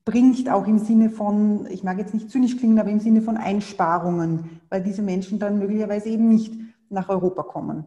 bringt, 0.05 0.49
auch 0.49 0.67
im 0.67 0.79
Sinne 0.79 1.09
von, 1.09 1.67
ich 1.69 1.83
mag 1.83 1.97
jetzt 1.97 2.13
nicht 2.13 2.29
zynisch 2.29 2.57
klingen, 2.57 2.79
aber 2.79 2.89
im 2.89 2.99
Sinne 2.99 3.21
von 3.21 3.37
Einsparungen, 3.37 4.61
weil 4.69 4.83
diese 4.83 5.01
Menschen 5.01 5.39
dann 5.39 5.59
möglicherweise 5.59 6.09
eben 6.09 6.29
nicht 6.29 6.53
nach 6.89 7.09
Europa 7.09 7.43
kommen? 7.43 7.85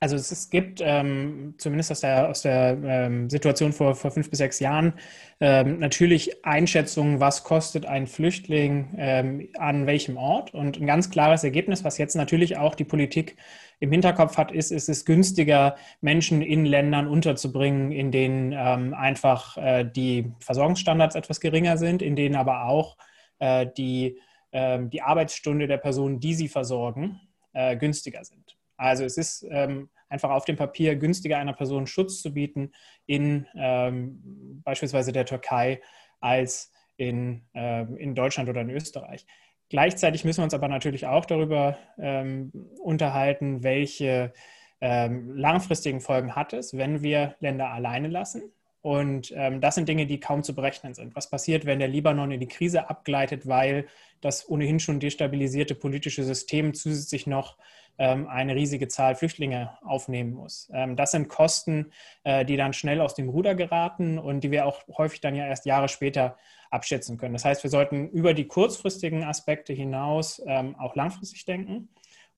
Also 0.00 0.14
es, 0.14 0.30
es 0.30 0.48
gibt 0.48 0.80
ähm, 0.80 1.54
zumindest 1.58 1.90
aus 1.90 2.00
der, 2.00 2.28
aus 2.28 2.42
der 2.42 2.78
ähm, 2.84 3.28
Situation 3.28 3.72
vor, 3.72 3.96
vor 3.96 4.12
fünf 4.12 4.30
bis 4.30 4.38
sechs 4.38 4.60
Jahren 4.60 4.92
ähm, 5.40 5.80
natürlich 5.80 6.44
Einschätzungen, 6.44 7.18
was 7.18 7.42
kostet 7.42 7.84
ein 7.84 8.06
Flüchtling 8.06 8.94
ähm, 8.96 9.48
an 9.58 9.86
welchem 9.86 10.16
Ort. 10.16 10.54
Und 10.54 10.80
ein 10.80 10.86
ganz 10.86 11.10
klares 11.10 11.42
Ergebnis, 11.42 11.82
was 11.82 11.98
jetzt 11.98 12.14
natürlich 12.14 12.56
auch 12.56 12.76
die 12.76 12.84
Politik 12.84 13.36
im 13.80 13.90
Hinterkopf 13.90 14.36
hat, 14.36 14.52
ist, 14.52 14.70
ist 14.70 14.88
es 14.88 15.04
günstiger, 15.04 15.74
Menschen 16.00 16.42
in 16.42 16.64
Ländern 16.64 17.08
unterzubringen, 17.08 17.90
in 17.90 18.12
denen 18.12 18.52
ähm, 18.52 18.94
einfach 18.94 19.56
äh, 19.56 19.84
die 19.84 20.32
Versorgungsstandards 20.38 21.16
etwas 21.16 21.40
geringer 21.40 21.76
sind, 21.76 22.02
in 22.02 22.14
denen 22.14 22.36
aber 22.36 22.66
auch 22.66 22.96
äh, 23.40 23.66
die, 23.76 24.20
äh, 24.52 24.78
die 24.80 25.02
Arbeitsstunde 25.02 25.66
der 25.66 25.78
Personen, 25.78 26.20
die 26.20 26.34
sie 26.34 26.48
versorgen, 26.48 27.20
äh, 27.52 27.76
günstiger 27.76 28.24
sind. 28.24 28.57
Also 28.78 29.04
es 29.04 29.18
ist 29.18 29.46
ähm, 29.50 29.90
einfach 30.08 30.30
auf 30.30 30.44
dem 30.44 30.56
Papier 30.56 30.96
günstiger, 30.96 31.38
einer 31.38 31.52
Person 31.52 31.86
Schutz 31.86 32.22
zu 32.22 32.32
bieten 32.32 32.72
in 33.06 33.46
ähm, 33.54 34.62
beispielsweise 34.64 35.12
der 35.12 35.26
Türkei 35.26 35.80
als 36.20 36.72
in, 36.96 37.42
äh, 37.54 37.82
in 37.94 38.14
Deutschland 38.14 38.48
oder 38.48 38.62
in 38.62 38.70
Österreich. 38.70 39.26
Gleichzeitig 39.68 40.24
müssen 40.24 40.38
wir 40.38 40.44
uns 40.44 40.54
aber 40.54 40.68
natürlich 40.68 41.06
auch 41.06 41.26
darüber 41.26 41.76
ähm, 41.98 42.52
unterhalten, 42.82 43.62
welche 43.62 44.32
ähm, 44.80 45.36
langfristigen 45.36 46.00
Folgen 46.00 46.34
hat 46.34 46.52
es, 46.54 46.76
wenn 46.76 47.02
wir 47.02 47.36
Länder 47.40 47.70
alleine 47.70 48.08
lassen. 48.08 48.42
Und 48.80 49.32
ähm, 49.34 49.60
das 49.60 49.74
sind 49.74 49.88
Dinge, 49.88 50.06
die 50.06 50.20
kaum 50.20 50.42
zu 50.42 50.54
berechnen 50.54 50.94
sind. 50.94 51.16
Was 51.16 51.28
passiert, 51.30 51.66
wenn 51.66 51.80
der 51.80 51.88
Libanon 51.88 52.30
in 52.30 52.40
die 52.40 52.48
Krise 52.48 52.88
abgleitet, 52.88 53.48
weil 53.48 53.86
das 54.20 54.48
ohnehin 54.48 54.80
schon 54.80 55.00
destabilisierte 55.00 55.74
politische 55.74 56.22
System 56.22 56.74
zusätzlich 56.74 57.26
noch 57.26 57.56
ähm, 57.98 58.28
eine 58.28 58.54
riesige 58.54 58.88
Zahl 58.88 59.16
Flüchtlinge 59.16 59.76
aufnehmen 59.82 60.32
muss. 60.32 60.70
Ähm, 60.72 60.96
das 60.96 61.10
sind 61.10 61.28
Kosten, 61.28 61.92
äh, 62.22 62.44
die 62.44 62.56
dann 62.56 62.72
schnell 62.72 63.00
aus 63.00 63.14
dem 63.14 63.28
Ruder 63.28 63.54
geraten 63.54 64.18
und 64.18 64.42
die 64.42 64.50
wir 64.50 64.66
auch 64.66 64.82
häufig 64.96 65.20
dann 65.20 65.34
ja 65.34 65.46
erst 65.46 65.66
Jahre 65.66 65.88
später 65.88 66.36
abschätzen 66.70 67.18
können. 67.18 67.32
Das 67.32 67.44
heißt, 67.44 67.62
wir 67.62 67.70
sollten 67.70 68.08
über 68.10 68.34
die 68.34 68.46
kurzfristigen 68.46 69.24
Aspekte 69.24 69.72
hinaus 69.72 70.40
ähm, 70.46 70.76
auch 70.76 70.94
langfristig 70.94 71.44
denken. 71.44 71.88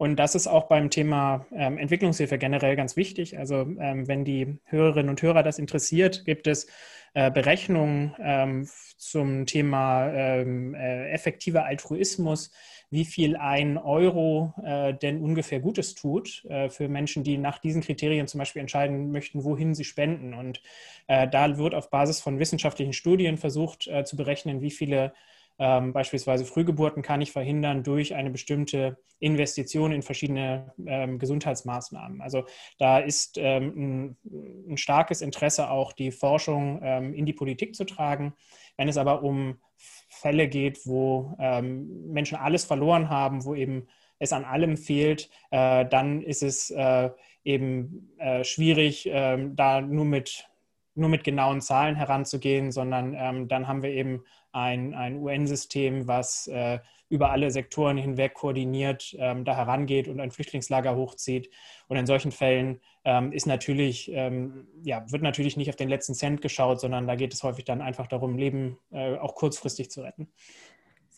Und 0.00 0.16
das 0.16 0.34
ist 0.34 0.46
auch 0.46 0.66
beim 0.66 0.88
Thema 0.88 1.44
ähm, 1.52 1.76
Entwicklungshilfe 1.76 2.38
generell 2.38 2.74
ganz 2.74 2.96
wichtig. 2.96 3.36
Also 3.36 3.56
ähm, 3.78 4.08
wenn 4.08 4.24
die 4.24 4.56
Hörerinnen 4.64 5.10
und 5.10 5.20
Hörer 5.20 5.42
das 5.42 5.58
interessiert, 5.58 6.24
gibt 6.24 6.46
es 6.46 6.68
äh, 7.12 7.30
Berechnungen 7.30 8.14
ähm, 8.18 8.66
zum 8.96 9.44
Thema 9.44 10.06
äh, 10.06 11.10
effektiver 11.10 11.66
Altruismus, 11.66 12.50
wie 12.88 13.04
viel 13.04 13.36
ein 13.36 13.76
Euro 13.76 14.54
äh, 14.64 14.94
denn 14.94 15.20
ungefähr 15.20 15.60
Gutes 15.60 15.94
tut 15.94 16.46
äh, 16.46 16.70
für 16.70 16.88
Menschen, 16.88 17.22
die 17.22 17.36
nach 17.36 17.58
diesen 17.58 17.82
Kriterien 17.82 18.26
zum 18.26 18.38
Beispiel 18.38 18.60
entscheiden 18.60 19.12
möchten, 19.12 19.44
wohin 19.44 19.74
sie 19.74 19.84
spenden. 19.84 20.32
Und 20.32 20.62
äh, 21.08 21.28
da 21.28 21.58
wird 21.58 21.74
auf 21.74 21.90
Basis 21.90 22.22
von 22.22 22.38
wissenschaftlichen 22.38 22.94
Studien 22.94 23.36
versucht 23.36 23.86
äh, 23.86 24.02
zu 24.04 24.16
berechnen, 24.16 24.62
wie 24.62 24.70
viele 24.70 25.12
ähm, 25.60 25.92
beispielsweise 25.92 26.46
Frühgeburten 26.46 27.02
kann 27.02 27.20
ich 27.20 27.32
verhindern 27.32 27.82
durch 27.82 28.14
eine 28.14 28.30
bestimmte 28.30 28.96
Investition 29.18 29.92
in 29.92 30.00
verschiedene 30.00 30.72
ähm, 30.86 31.18
Gesundheitsmaßnahmen. 31.18 32.22
Also 32.22 32.46
da 32.78 32.98
ist 32.98 33.36
ähm, 33.36 34.16
ein, 34.24 34.72
ein, 34.72 34.76
starkes 34.78 35.20
Interesse 35.20 35.70
auch, 35.70 35.92
die 35.92 36.12
Forschung 36.12 36.80
ähm, 36.82 37.12
in 37.12 37.26
die 37.26 37.34
Politik 37.34 37.76
zu 37.76 37.84
tragen. 37.84 38.32
Wenn 38.78 38.88
es 38.88 38.96
aber 38.96 39.22
um 39.22 39.60
Fälle 40.08 40.48
geht, 40.48 40.86
wo 40.86 41.36
ähm, 41.38 42.10
Menschen 42.10 42.38
alles 42.38 42.64
verloren 42.64 43.10
haben, 43.10 43.44
wo 43.44 43.54
eben 43.54 43.86
es 44.18 44.32
an 44.32 44.44
allem 44.44 44.78
fehlt, 44.78 45.28
äh, 45.50 45.84
dann 45.84 46.22
ist 46.22 46.42
es 46.42 46.70
äh, 46.70 47.10
eben 47.44 48.14
äh, 48.16 48.44
schwierig, 48.44 49.06
ähm, 49.12 49.56
da 49.56 49.82
nur 49.82 50.06
mit, 50.06 50.48
nur 50.94 51.10
mit 51.10 51.22
genauen 51.22 51.60
Zahlen 51.60 51.96
heranzugehen, 51.96 52.72
sondern 52.72 53.48
dann 53.48 53.68
haben 53.68 53.82
wir 53.82 53.90
eben 53.90 54.24
ein, 54.52 54.94
ein 54.94 55.18
UN-System, 55.18 56.06
was 56.06 56.46
äh, 56.48 56.78
über 57.08 57.30
alle 57.30 57.50
Sektoren 57.50 57.96
hinweg 57.96 58.34
koordiniert 58.34 59.16
ähm, 59.18 59.44
da 59.44 59.56
herangeht 59.56 60.08
und 60.08 60.20
ein 60.20 60.30
Flüchtlingslager 60.30 60.94
hochzieht. 60.96 61.50
Und 61.88 61.96
in 61.96 62.06
solchen 62.06 62.30
Fällen 62.30 62.80
ähm, 63.04 63.32
ist 63.32 63.46
natürlich, 63.46 64.10
ähm, 64.12 64.68
ja, 64.84 65.04
wird 65.10 65.22
natürlich 65.22 65.56
nicht 65.56 65.68
auf 65.68 65.76
den 65.76 65.88
letzten 65.88 66.14
Cent 66.14 66.40
geschaut, 66.40 66.80
sondern 66.80 67.08
da 67.08 67.16
geht 67.16 67.34
es 67.34 67.42
häufig 67.42 67.64
dann 67.64 67.82
einfach 67.82 68.06
darum, 68.06 68.38
Leben 68.38 68.78
äh, 68.92 69.16
auch 69.16 69.34
kurzfristig 69.34 69.90
zu 69.90 70.02
retten. 70.02 70.28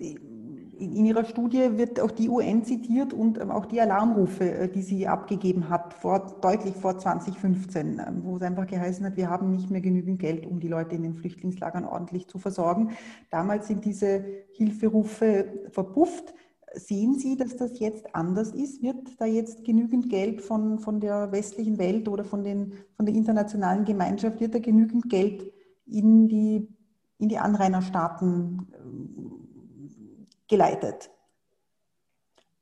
In 0.03 1.05
Ihrer 1.05 1.25
Studie 1.25 1.79
wird 1.79 2.01
auch 2.01 2.11
die 2.11 2.29
UN 2.29 2.65
zitiert 2.65 3.13
und 3.13 3.41
ähm, 3.41 3.53
auch 3.53 3.67
die 3.67 3.81
Alarmrufe, 3.81 4.51
äh, 4.51 4.69
die 4.69 4.83
sie 4.83 5.07
abgegeben 5.07 5.69
hat, 5.69 5.95
vor, 5.95 6.39
deutlich 6.41 6.75
vor 6.75 6.99
2015, 6.99 8.01
ähm, 8.05 8.23
wo 8.25 8.37
es 8.37 8.43
einfach 8.43 8.67
geheißen 8.67 9.07
hat, 9.07 9.17
wir 9.17 9.31
haben 9.31 9.53
nicht 9.53 9.71
mehr 9.71 9.81
genügend 9.81 10.19
Geld, 10.19 10.45
um 10.45 10.59
die 10.59 10.69
Leute 10.69 10.97
in 10.97 11.05
den 11.05 11.15
Flüchtlingslagern 11.15 11.85
ordentlich 11.85 12.27
zu 12.27 12.39
versorgen. 12.39 12.91
Damals 13.31 13.69
sind 13.69 13.85
diese 13.85 14.25
Hilferufe 14.55 15.69
verpufft. 15.71 16.35
Sehen 16.75 17.15
Sie, 17.15 17.37
dass 17.37 17.57
das 17.57 17.79
jetzt 17.79 18.15
anders 18.17 18.51
ist? 18.51 18.83
Wird 18.83 19.21
da 19.21 19.27
jetzt 19.27 19.65
genügend 19.65 20.09
Geld 20.09 20.41
von, 20.41 20.81
von 20.81 20.99
der 20.99 21.31
westlichen 21.31 21.79
Welt 21.79 22.09
oder 22.09 22.25
von, 22.25 22.43
den, 22.43 22.73
von 22.97 23.07
der 23.07 23.15
internationalen 23.15 23.85
Gemeinschaft, 23.85 24.41
wird 24.41 24.55
da 24.55 24.59
genügend 24.59 25.09
Geld 25.11 25.53
in 25.87 26.29
die, 26.29 26.67
in 27.19 27.29
die 27.29 27.39
Anrainerstaaten 27.39 28.67
geleitet. 30.49 31.11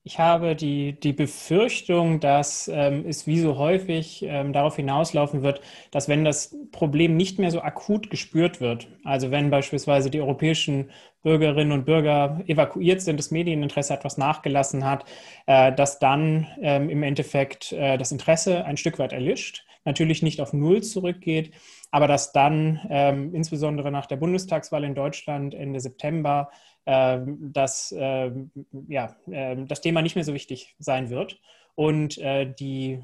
Ich 0.03 0.19
habe 0.19 0.57
die, 0.57 0.99
die 0.99 1.13
Befürchtung, 1.13 2.21
dass 2.21 2.69
ähm, 2.73 3.05
es 3.07 3.27
wie 3.27 3.39
so 3.39 3.59
häufig 3.59 4.25
ähm, 4.27 4.55
darauf 4.55 4.77
hinauslaufen 4.77 5.43
wird, 5.43 5.61
dass 5.91 6.09
wenn 6.09 6.25
das 6.25 6.57
Problem 6.73 7.19
nicht 7.19 7.39
mehr 7.39 7.51
so 7.51 7.61
akut 7.61 8.09
gespürt 8.09 8.63
wird, 8.63 8.89
also 9.05 9.31
wenn 9.31 9.51
beispielsweise 9.51 10.09
die 10.11 10.23
europäischen 10.23 10.91
Bürgerinnen 11.23 11.73
und 11.73 11.85
Bürger 11.85 12.41
evakuiert 12.47 13.03
sind, 13.03 13.19
das 13.19 13.31
Medieninteresse 13.31 13.93
etwas 13.93 14.17
nachgelassen 14.17 14.87
hat, 14.87 15.05
äh, 15.47 15.71
dass 15.71 15.99
dann 15.99 16.47
ähm, 16.63 16.89
im 16.89 17.03
Endeffekt 17.03 17.73
äh, 17.73 17.99
das 17.99 18.11
Interesse 18.11 18.65
ein 18.65 18.79
Stück 18.79 18.99
weit 18.99 19.13
erlischt, 19.13 19.67
natürlich 19.85 20.23
nicht 20.23 20.41
auf 20.41 20.55
Null 20.55 20.83
zurückgeht, 20.83 21.53
aber 21.91 22.07
dass 22.07 22.33
dann 22.33 22.81
ähm, 22.89 23.35
insbesondere 23.35 23.91
nach 23.91 24.07
der 24.07 24.17
Bundestagswahl 24.17 24.85
in 24.85 24.95
Deutschland 24.95 25.55
Ende 25.55 25.81
September 25.81 26.51
dass 26.85 27.95
ähm, 27.97 28.51
ja, 28.89 29.17
ähm, 29.31 29.69
das 29.69 29.81
Thema 29.81 30.03
nicht 30.03 30.15
mehr 30.15 30.25
so 30.25 30.35
wichtig 30.35 30.75
sein 30.79 31.11
wird 31.11 31.39
und 31.75 32.19
äh, 32.19 32.53
die, 32.53 33.01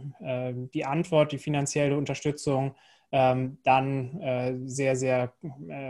die 0.74 0.84
Antwort, 0.84 1.32
die 1.32 1.38
finanzielle 1.38 1.96
Unterstützung 1.96 2.74
dann 3.10 4.20
äh, 4.20 4.54
sehr, 4.64 4.96
sehr 4.96 5.32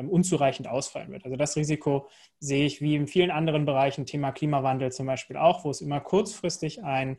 unzureichend 0.06 0.68
ausfallen 0.68 1.10
wird. 1.10 1.24
Also 1.24 1.36
das 1.36 1.56
Risiko 1.56 2.08
sehe 2.40 2.66
ich 2.66 2.82
wie 2.82 2.94
in 2.94 3.06
vielen 3.06 3.30
anderen 3.30 3.64
Bereichen, 3.64 4.04
Thema 4.04 4.32
Klimawandel 4.32 4.92
zum 4.92 5.06
Beispiel 5.06 5.38
auch, 5.38 5.64
wo 5.64 5.70
es 5.70 5.80
immer 5.80 6.00
kurzfristig 6.00 6.84
ein 6.84 7.16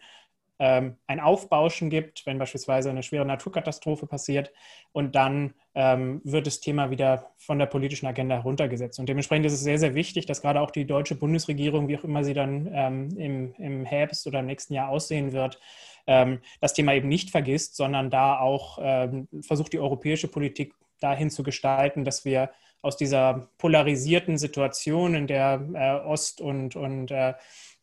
ähm, 0.60 0.98
ein 1.06 1.20
Aufbauschen 1.20 1.90
gibt, 1.90 2.26
wenn 2.26 2.40
beispielsweise 2.40 2.90
eine 2.90 3.04
schwere 3.04 3.26
Naturkatastrophe 3.26 4.08
passiert 4.08 4.52
und 4.92 5.16
dann 5.16 5.54
ähm, 5.76 6.22
wird 6.24 6.48
das 6.48 6.60
Thema 6.60 6.90
wieder 6.90 7.32
von 7.38 7.60
der 7.60 7.68
politischen 7.68 8.08
Agenda 8.08 8.36
heruntergesetzt. 8.36 9.00
Und 9.00 9.08
dementsprechend 9.08 9.46
ist 9.46 9.54
es 9.54 9.62
sehr, 9.62 9.78
sehr 9.78 9.94
wichtig, 9.94 10.26
dass 10.26 10.42
gerade 10.42 10.62
auch 10.62 10.72
die 10.72 10.86
deutsche 10.86 11.16
Bundesregierung, 11.16 11.88
wie 11.88 11.98
auch 11.98 12.04
immer 12.04 12.24
sie 12.24 12.34
dann 12.34 12.70
ähm, 12.74 13.10
im, 13.18 13.54
im 13.60 13.86
Herbst 13.86 14.26
oder 14.26 14.40
im 14.40 14.48
nächsten 14.48 14.74
Jahr 14.74 14.90
aussehen 14.90 15.34
wird, 15.34 15.60
ähm, 16.08 16.40
das 16.62 16.74
Thema 16.74 16.94
eben 16.94 17.08
nicht 17.10 17.30
vergisst, 17.30 17.76
sondern 17.76 18.10
da 18.10 18.40
auch 18.40 18.80
ähm, 18.82 19.28
versucht, 19.42 19.74
die 19.74 19.80
europäische 19.80 20.28
Politik 20.28 20.74
dahin 21.00 21.30
zu 21.30 21.44
gestalten, 21.44 22.04
dass 22.04 22.26
wir 22.26 22.50
aus 22.82 22.98
dieser 22.98 23.50
polarisierten 23.58 24.38
Situation, 24.38 25.14
in 25.14 25.28
der 25.28 25.62
äh, 25.74 26.08
Ost- 26.08 26.42
und, 26.42 26.76
und 26.76 27.12
äh, 27.12 27.34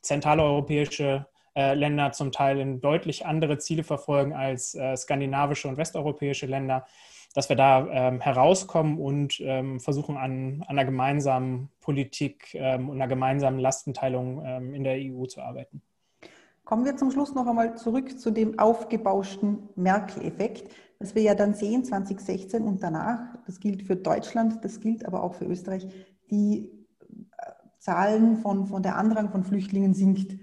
zentraleuropäische 0.01 1.27
äh, 1.55 1.75
Länder 1.75 2.13
zum 2.13 2.33
Teil 2.33 2.59
in 2.59 2.81
deutlich 2.81 3.27
andere 3.27 3.59
Ziele 3.59 3.85
verfolgen 3.85 4.33
als 4.33 4.75
äh, 4.75 4.97
skandinavische 4.97 5.69
und 5.69 5.77
westeuropäische 5.77 6.47
Länder, 6.47 6.87
dass 7.35 7.49
wir 7.49 7.57
da 7.57 7.87
ähm, 7.91 8.21
herauskommen 8.21 8.99
und 8.99 9.41
ähm, 9.41 9.81
versuchen, 9.81 10.17
an, 10.17 10.63
an, 10.63 10.79
einer 10.79 10.85
gemeinsamen 10.85 11.71
Politik 11.81 12.55
ähm, 12.55 12.89
und 12.89 12.97
einer 12.97 13.09
gemeinsamen 13.09 13.59
Lastenteilung 13.59 14.43
ähm, 14.45 14.75
in 14.75 14.85
der 14.85 14.97
EU 14.99 15.27
zu 15.27 15.41
arbeiten. 15.41 15.83
Kommen 16.65 16.85
wir 16.85 16.97
zum 16.97 17.11
Schluss 17.11 17.35
noch 17.35 17.47
einmal 17.47 17.77
zurück 17.77 18.19
zu 18.19 18.31
dem 18.31 18.59
aufgebauschten 18.59 19.69
Merkel-Effekt, 19.77 20.73
was 20.99 21.15
wir 21.15 21.23
ja 21.23 21.35
dann 21.35 21.55
sehen 21.55 21.85
2016 21.85 22.63
und 22.63 22.83
danach. 22.83 23.37
Das 23.47 23.61
gilt 23.61 23.83
für 23.83 23.97
Deutschland, 23.97 24.65
das 24.65 24.81
gilt 24.81 25.05
aber 25.05 25.23
auch 25.23 25.35
für 25.35 25.45
Österreich. 25.45 25.87
Die 26.31 26.71
äh, 27.37 27.53
Zahlen 27.79 28.39
von, 28.39 28.67
von 28.67 28.83
der 28.83 28.97
Andrang 28.97 29.29
von 29.31 29.45
Flüchtlingen 29.45 29.93
sinkt 29.93 30.39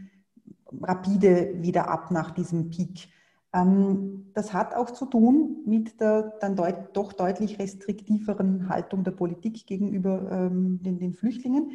rapide 0.81 1.61
wieder 1.61 1.89
ab 1.89 2.11
nach 2.11 2.31
diesem 2.31 2.69
Peak. 2.69 3.09
Ähm, 3.53 4.31
das 4.33 4.53
hat 4.53 4.73
auch 4.75 4.91
zu 4.91 5.05
tun 5.05 5.63
mit 5.65 5.99
der 5.99 6.33
dann 6.39 6.55
deut 6.55 6.95
doch 6.95 7.13
deutlich 7.13 7.59
restriktiveren 7.59 8.69
Haltung 8.69 9.03
der 9.03 9.11
Politik 9.11 9.65
gegenüber 9.67 10.31
ähm, 10.31 10.81
den, 10.81 10.99
den 10.99 11.13
Flüchtlingen. 11.13 11.71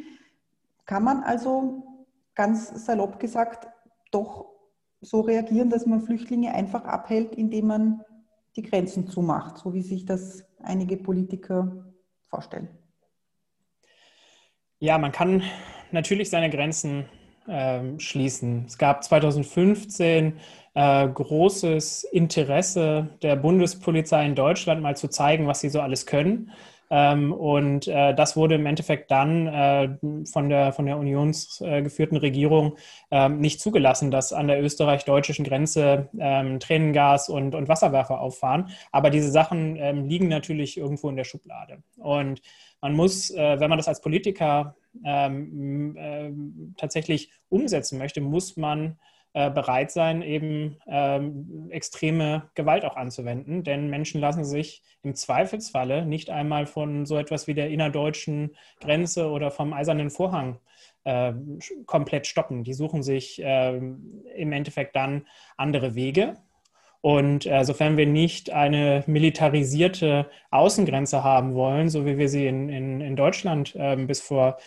Kann 0.85 1.03
man 1.03 1.23
also 1.23 1.83
ganz 2.33 2.85
salopp 2.85 3.19
gesagt 3.19 3.67
doch 4.11 4.47
so 5.01 5.21
reagieren, 5.21 5.69
dass 5.69 5.85
man 5.85 6.01
Flüchtlinge 6.01 6.53
einfach 6.53 6.85
abhält, 6.85 7.35
indem 7.35 7.67
man 7.67 8.01
die 8.55 8.63
Grenzen 8.63 9.07
zumacht, 9.07 9.57
so 9.57 9.73
wie 9.73 9.83
sich 9.83 10.05
das 10.05 10.43
einige 10.63 10.97
Politiker 10.97 11.85
vorstellen? 12.27 12.69
Ja, 14.79 14.97
man 14.97 15.11
kann 15.11 15.43
natürlich 15.91 16.29
seine 16.29 16.49
Grenzen 16.49 17.05
ähm, 17.47 17.99
schließen. 17.99 18.65
Es 18.67 18.77
gab 18.77 19.03
2015 19.03 20.39
äh, 20.73 21.07
großes 21.07 22.03
Interesse 22.03 23.09
der 23.21 23.35
Bundespolizei 23.35 24.25
in 24.25 24.35
Deutschland, 24.35 24.81
mal 24.81 24.95
zu 24.95 25.07
zeigen, 25.09 25.47
was 25.47 25.61
sie 25.61 25.69
so 25.69 25.81
alles 25.81 26.05
können. 26.05 26.51
Ähm, 26.89 27.33
und 27.33 27.87
äh, 27.87 28.13
das 28.13 28.35
wurde 28.35 28.55
im 28.55 28.65
Endeffekt 28.65 29.11
dann 29.11 29.47
äh, 29.47 29.97
von 30.31 30.49
der, 30.49 30.73
von 30.73 30.85
der 30.85 30.97
unionsgeführten 30.97 32.17
Regierung 32.17 32.77
ähm, 33.11 33.39
nicht 33.39 33.59
zugelassen, 33.59 34.11
dass 34.11 34.33
an 34.33 34.47
der 34.47 34.61
österreich-deutschen 34.61 35.45
Grenze 35.45 36.09
ähm, 36.17 36.59
Tränengas 36.59 37.29
und, 37.29 37.55
und 37.55 37.67
Wasserwerfer 37.67 38.19
auffahren. 38.21 38.69
Aber 38.91 39.09
diese 39.09 39.31
Sachen 39.31 39.75
ähm, 39.77 40.07
liegen 40.07 40.27
natürlich 40.27 40.77
irgendwo 40.77 41.09
in 41.09 41.15
der 41.15 41.25
Schublade. 41.25 41.83
Und 41.97 42.41
man 42.81 42.93
muss, 42.93 43.31
äh, 43.31 43.59
wenn 43.59 43.69
man 43.69 43.79
das 43.79 43.87
als 43.87 44.01
Politiker 44.01 44.75
äh, 45.03 45.29
tatsächlich 46.77 47.31
umsetzen 47.49 47.97
möchte, 47.97 48.21
muss 48.21 48.55
man 48.55 48.85
äh, 48.91 48.95
bereit 49.51 49.91
sein, 49.91 50.21
eben 50.21 50.77
ähm, 50.87 51.67
extreme 51.69 52.49
Gewalt 52.55 52.85
auch 52.85 52.95
anzuwenden. 52.95 53.63
Denn 53.63 53.89
Menschen 53.89 54.19
lassen 54.19 54.45
sich 54.45 54.81
im 55.03 55.15
Zweifelsfalle 55.15 56.05
nicht 56.05 56.29
einmal 56.29 56.65
von 56.65 57.05
so 57.05 57.17
etwas 57.17 57.47
wie 57.47 57.53
der 57.53 57.69
innerdeutschen 57.69 58.55
Grenze 58.79 59.29
oder 59.29 59.51
vom 59.51 59.73
eisernen 59.73 60.09
Vorhang 60.09 60.59
äh, 61.03 61.33
komplett 61.85 62.27
stoppen. 62.27 62.63
Die 62.63 62.73
suchen 62.73 63.03
sich 63.03 63.41
äh, 63.41 63.77
im 63.77 64.51
Endeffekt 64.51 64.95
dann 64.95 65.25
andere 65.55 65.95
Wege. 65.95 66.37
Und 67.01 67.45
äh, 67.45 67.63
sofern 67.63 67.95
wir 67.95 68.07
nicht 68.07 68.51
eine 68.51 69.03
militarisierte 69.07 70.29
Außengrenze 70.51 71.23
haben 71.23 71.53
wollen, 71.53 71.89
so 71.89 72.05
wie 72.05 72.17
wir 72.17 72.27
sie 72.27 72.47
in, 72.47 72.69
in, 72.69 73.01
in 73.01 73.15
Deutschland 73.15 73.75
äh, 73.75 73.95
bis 73.95 74.19
vor 74.19 74.57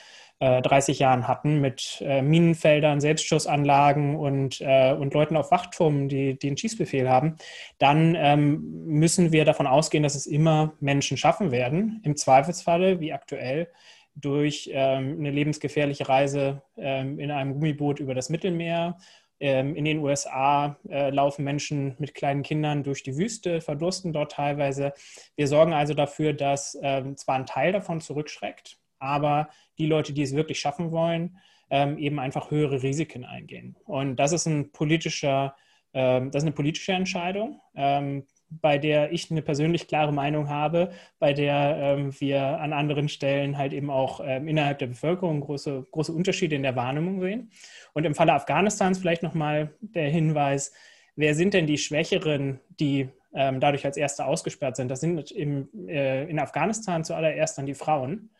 30 0.40 0.98
äh, 0.98 1.02
Jahren 1.02 1.28
hatten, 1.28 1.60
mit 1.60 2.02
äh, 2.04 2.22
Minenfeldern, 2.22 3.00
Selbstschussanlagen 3.00 4.16
und, 4.16 4.60
äh, 4.60 4.92
und 4.92 5.12
Leuten 5.12 5.36
auf 5.36 5.50
Wachturmen, 5.50 6.08
die, 6.08 6.38
die 6.38 6.48
einen 6.48 6.56
Schießbefehl 6.56 7.08
haben, 7.08 7.36
dann 7.78 8.14
ähm, 8.16 8.86
müssen 8.86 9.32
wir 9.32 9.44
davon 9.44 9.66
ausgehen, 9.66 10.02
dass 10.02 10.14
es 10.14 10.26
immer 10.26 10.72
Menschen 10.80 11.18
schaffen 11.18 11.50
werden, 11.50 12.00
im 12.04 12.16
Zweifelsfalle, 12.16 13.00
wie 13.00 13.12
aktuell, 13.12 13.68
durch 14.14 14.70
ähm, 14.72 15.16
eine 15.18 15.30
lebensgefährliche 15.30 16.08
Reise 16.08 16.62
ähm, 16.76 17.18
in 17.18 17.30
einem 17.30 17.54
Gummiboot 17.54 18.00
über 18.00 18.14
das 18.14 18.28
Mittelmeer. 18.28 18.98
Ähm, 19.42 19.74
in 19.74 19.84
den 19.84 19.98
USA 20.00 20.78
äh, 20.88 21.10
laufen 21.10 21.44
Menschen 21.44 21.96
mit 21.98 22.14
kleinen 22.14 22.42
Kindern 22.42 22.82
durch 22.82 23.02
die 23.02 23.16
Wüste, 23.16 23.60
verdursten 23.60 24.12
dort 24.12 24.32
teilweise. 24.32 24.92
Wir 25.36 25.46
sorgen 25.46 25.72
also 25.72 25.94
dafür, 25.94 26.32
dass 26.32 26.78
ähm, 26.82 27.16
zwar 27.16 27.36
ein 27.36 27.46
Teil 27.46 27.72
davon 27.72 28.00
zurückschreckt, 28.00 28.79
aber 29.00 29.48
die 29.78 29.86
Leute, 29.86 30.12
die 30.12 30.22
es 30.22 30.34
wirklich 30.34 30.60
schaffen 30.60 30.92
wollen, 30.92 31.38
ähm, 31.70 31.98
eben 31.98 32.18
einfach 32.18 32.50
höhere 32.50 32.82
Risiken 32.82 33.24
eingehen. 33.24 33.76
Und 33.84 34.16
das 34.16 34.32
ist 34.32 34.46
ein 34.46 34.72
politischer, 34.72 35.54
ähm, 35.94 36.30
das 36.30 36.42
ist 36.42 36.46
eine 36.46 36.54
politische 36.54 36.92
Entscheidung, 36.92 37.60
ähm, 37.74 38.26
bei 38.50 38.78
der 38.78 39.12
ich 39.12 39.30
eine 39.30 39.42
persönlich 39.42 39.86
klare 39.86 40.12
Meinung 40.12 40.48
habe, 40.48 40.90
bei 41.20 41.32
der 41.32 41.76
ähm, 41.78 42.20
wir 42.20 42.42
an 42.42 42.72
anderen 42.72 43.08
Stellen 43.08 43.56
halt 43.56 43.72
eben 43.72 43.90
auch 43.90 44.20
ähm, 44.24 44.48
innerhalb 44.48 44.80
der 44.80 44.88
Bevölkerung 44.88 45.40
große, 45.40 45.86
große 45.92 46.12
Unterschiede 46.12 46.56
in 46.56 46.64
der 46.64 46.74
Wahrnehmung 46.74 47.20
sehen. 47.20 47.52
Und 47.92 48.04
im 48.04 48.14
Falle 48.14 48.32
Afghanistans 48.32 48.98
vielleicht 48.98 49.22
nochmal 49.22 49.72
der 49.80 50.10
Hinweis, 50.10 50.72
wer 51.14 51.36
sind 51.36 51.54
denn 51.54 51.68
die 51.68 51.78
Schwächeren, 51.78 52.58
die 52.80 53.08
ähm, 53.32 53.60
dadurch 53.60 53.84
als 53.84 53.96
Erste 53.96 54.24
ausgesperrt 54.24 54.74
sind? 54.74 54.88
Das 54.88 55.00
sind 55.00 55.30
im, 55.30 55.68
äh, 55.86 56.24
in 56.24 56.40
Afghanistan 56.40 57.04
zuallererst 57.04 57.56
dann 57.56 57.66
die 57.66 57.74
Frauen 57.74 58.30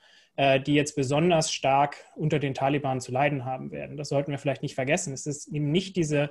die 0.64 0.74
jetzt 0.74 0.96
besonders 0.96 1.52
stark 1.52 1.96
unter 2.14 2.38
den 2.38 2.54
Taliban 2.54 3.00
zu 3.00 3.12
leiden 3.12 3.44
haben 3.44 3.72
werden. 3.72 3.98
Das 3.98 4.08
sollten 4.08 4.30
wir 4.30 4.38
vielleicht 4.38 4.62
nicht 4.62 4.74
vergessen. 4.74 5.12
Es 5.12 5.26
ist 5.26 5.48
eben 5.48 5.70
nicht 5.70 5.96
diese 5.96 6.30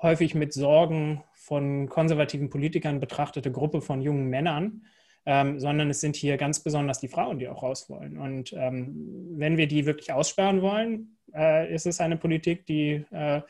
häufig 0.00 0.34
mit 0.34 0.52
Sorgen 0.52 1.22
von 1.32 1.88
konservativen 1.88 2.50
Politikern 2.50 3.00
betrachtete 3.00 3.50
Gruppe 3.50 3.80
von 3.80 4.00
jungen 4.00 4.28
Männern, 4.28 4.84
ähm, 5.26 5.58
sondern 5.58 5.90
es 5.90 6.00
sind 6.00 6.16
hier 6.16 6.36
ganz 6.36 6.60
besonders 6.60 7.00
die 7.00 7.08
Frauen, 7.08 7.38
die 7.38 7.48
auch 7.48 7.62
raus 7.62 7.88
wollen. 7.88 8.18
Und 8.18 8.52
ähm, 8.52 9.34
wenn 9.36 9.56
wir 9.56 9.66
die 9.66 9.86
wirklich 9.86 10.12
aussperren 10.12 10.62
wollen, 10.62 11.16
äh, 11.34 11.72
ist 11.72 11.86
es 11.86 12.00
eine 12.00 12.16
Politik, 12.16 12.66
die, 12.66 13.04
äh, 13.10 13.40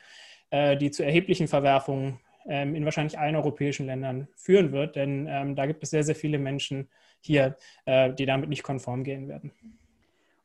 äh, 0.51 0.77
die 0.77 0.91
zu 0.91 1.05
erheblichen 1.05 1.49
Verwerfungen 1.49 2.21
ähm, 2.47 2.75
in 2.75 2.85
wahrscheinlich 2.85 3.19
allen 3.19 3.37
europäischen 3.37 3.87
Ländern 3.87 4.29
führen 4.37 4.73
wird, 4.73 4.97
denn 4.97 5.27
ähm, 5.29 5.57
da 5.57 5.67
gibt 5.67 5.83
es 5.83 5.91
sehr, 5.91 6.05
sehr 6.05 6.15
viele 6.15 6.39
Menschen 6.39 6.89
hier, 7.21 7.57
äh, 7.87 8.13
die 8.13 8.27
damit 8.27 8.49
nicht 8.49 8.63
konform 8.63 9.03
gehen 9.03 9.29
werden. 9.29 9.51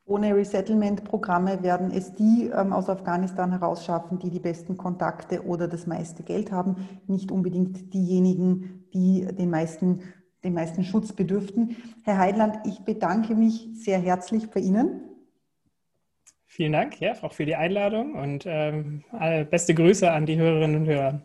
Ohne 0.09 0.35
Resettlement-Programme 0.35 1.61
werden 1.61 1.91
es 1.91 2.15
die 2.15 2.49
ähm, 2.51 2.73
aus 2.73 2.89
Afghanistan 2.89 3.51
herausschaffen, 3.51 4.17
die 4.17 4.31
die 4.31 4.39
besten 4.39 4.75
Kontakte 4.75 5.45
oder 5.45 5.67
das 5.67 5.85
meiste 5.85 6.23
Geld 6.23 6.51
haben, 6.51 6.89
nicht 7.05 7.31
unbedingt 7.31 7.93
diejenigen, 7.93 8.87
die 8.91 9.27
den 9.37 9.51
meisten, 9.51 10.01
den 10.43 10.55
meisten 10.55 10.83
Schutz 10.83 11.13
bedürften. 11.13 11.77
Herr 12.05 12.17
Heidland, 12.17 12.57
ich 12.65 12.79
bedanke 12.79 13.35
mich 13.35 13.69
sehr 13.75 13.99
herzlich 13.99 14.49
bei 14.49 14.61
Ihnen. 14.61 15.01
Vielen 16.47 16.71
Dank, 16.71 16.99
ja, 16.99 17.13
auch 17.21 17.33
für 17.33 17.45
die 17.45 17.55
Einladung 17.55 18.15
und 18.15 18.45
ähm, 18.47 19.03
beste 19.51 19.75
Grüße 19.75 20.11
an 20.11 20.25
die 20.25 20.37
Hörerinnen 20.37 20.81
und 20.81 20.87
Hörer. 20.87 21.21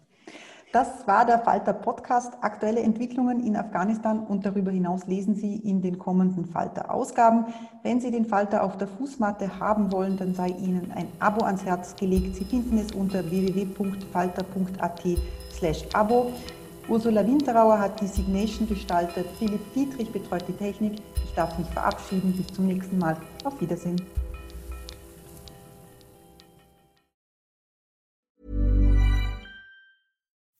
Das 0.74 1.06
war 1.06 1.24
der 1.24 1.38
Falter 1.38 1.72
Podcast. 1.72 2.32
Aktuelle 2.40 2.80
Entwicklungen 2.80 3.46
in 3.46 3.56
Afghanistan 3.56 4.18
und 4.18 4.44
darüber 4.44 4.72
hinaus 4.72 5.06
lesen 5.06 5.37
Sie 5.37 5.54
in 5.54 5.82
den 5.82 6.00
kommenden 6.00 6.46
Falter 6.46 6.90
Ausgaben. 6.92 7.46
Wenn 7.84 8.00
Sie 8.00 8.10
den 8.10 8.24
Falter 8.24 8.64
auf 8.64 8.76
der 8.76 8.88
Fußmatte 8.88 9.60
haben 9.60 9.92
wollen, 9.92 10.16
dann 10.16 10.34
sei 10.34 10.48
Ihnen 10.48 10.90
ein 10.92 11.06
Abo 11.20 11.44
ans 11.44 11.64
Herz 11.64 11.94
gelegt. 11.94 12.34
Sie 12.34 12.44
finden 12.44 12.76
es 12.78 12.90
unter 12.90 13.24
www.falter.at 13.30 15.02
slash 15.52 15.84
Abo. 15.92 16.32
Ursula 16.88 17.24
Winterauer 17.24 17.78
hat 17.78 18.00
die 18.00 18.08
Signation 18.08 18.66
gestaltet. 18.66 19.26
Philipp 19.38 19.72
Dietrich 19.74 20.10
betreut 20.10 20.42
die 20.48 20.54
Technik. 20.54 20.94
Ich 21.24 21.34
darf 21.37 21.56
mich 21.56 21.68
verabschieden. 21.68 22.32
Bis 22.37 22.48
zum 22.48 22.66
nächsten 22.66 22.98
Mal. 22.98 23.16
Auf 23.44 23.60
Wiedersehen. 23.60 24.02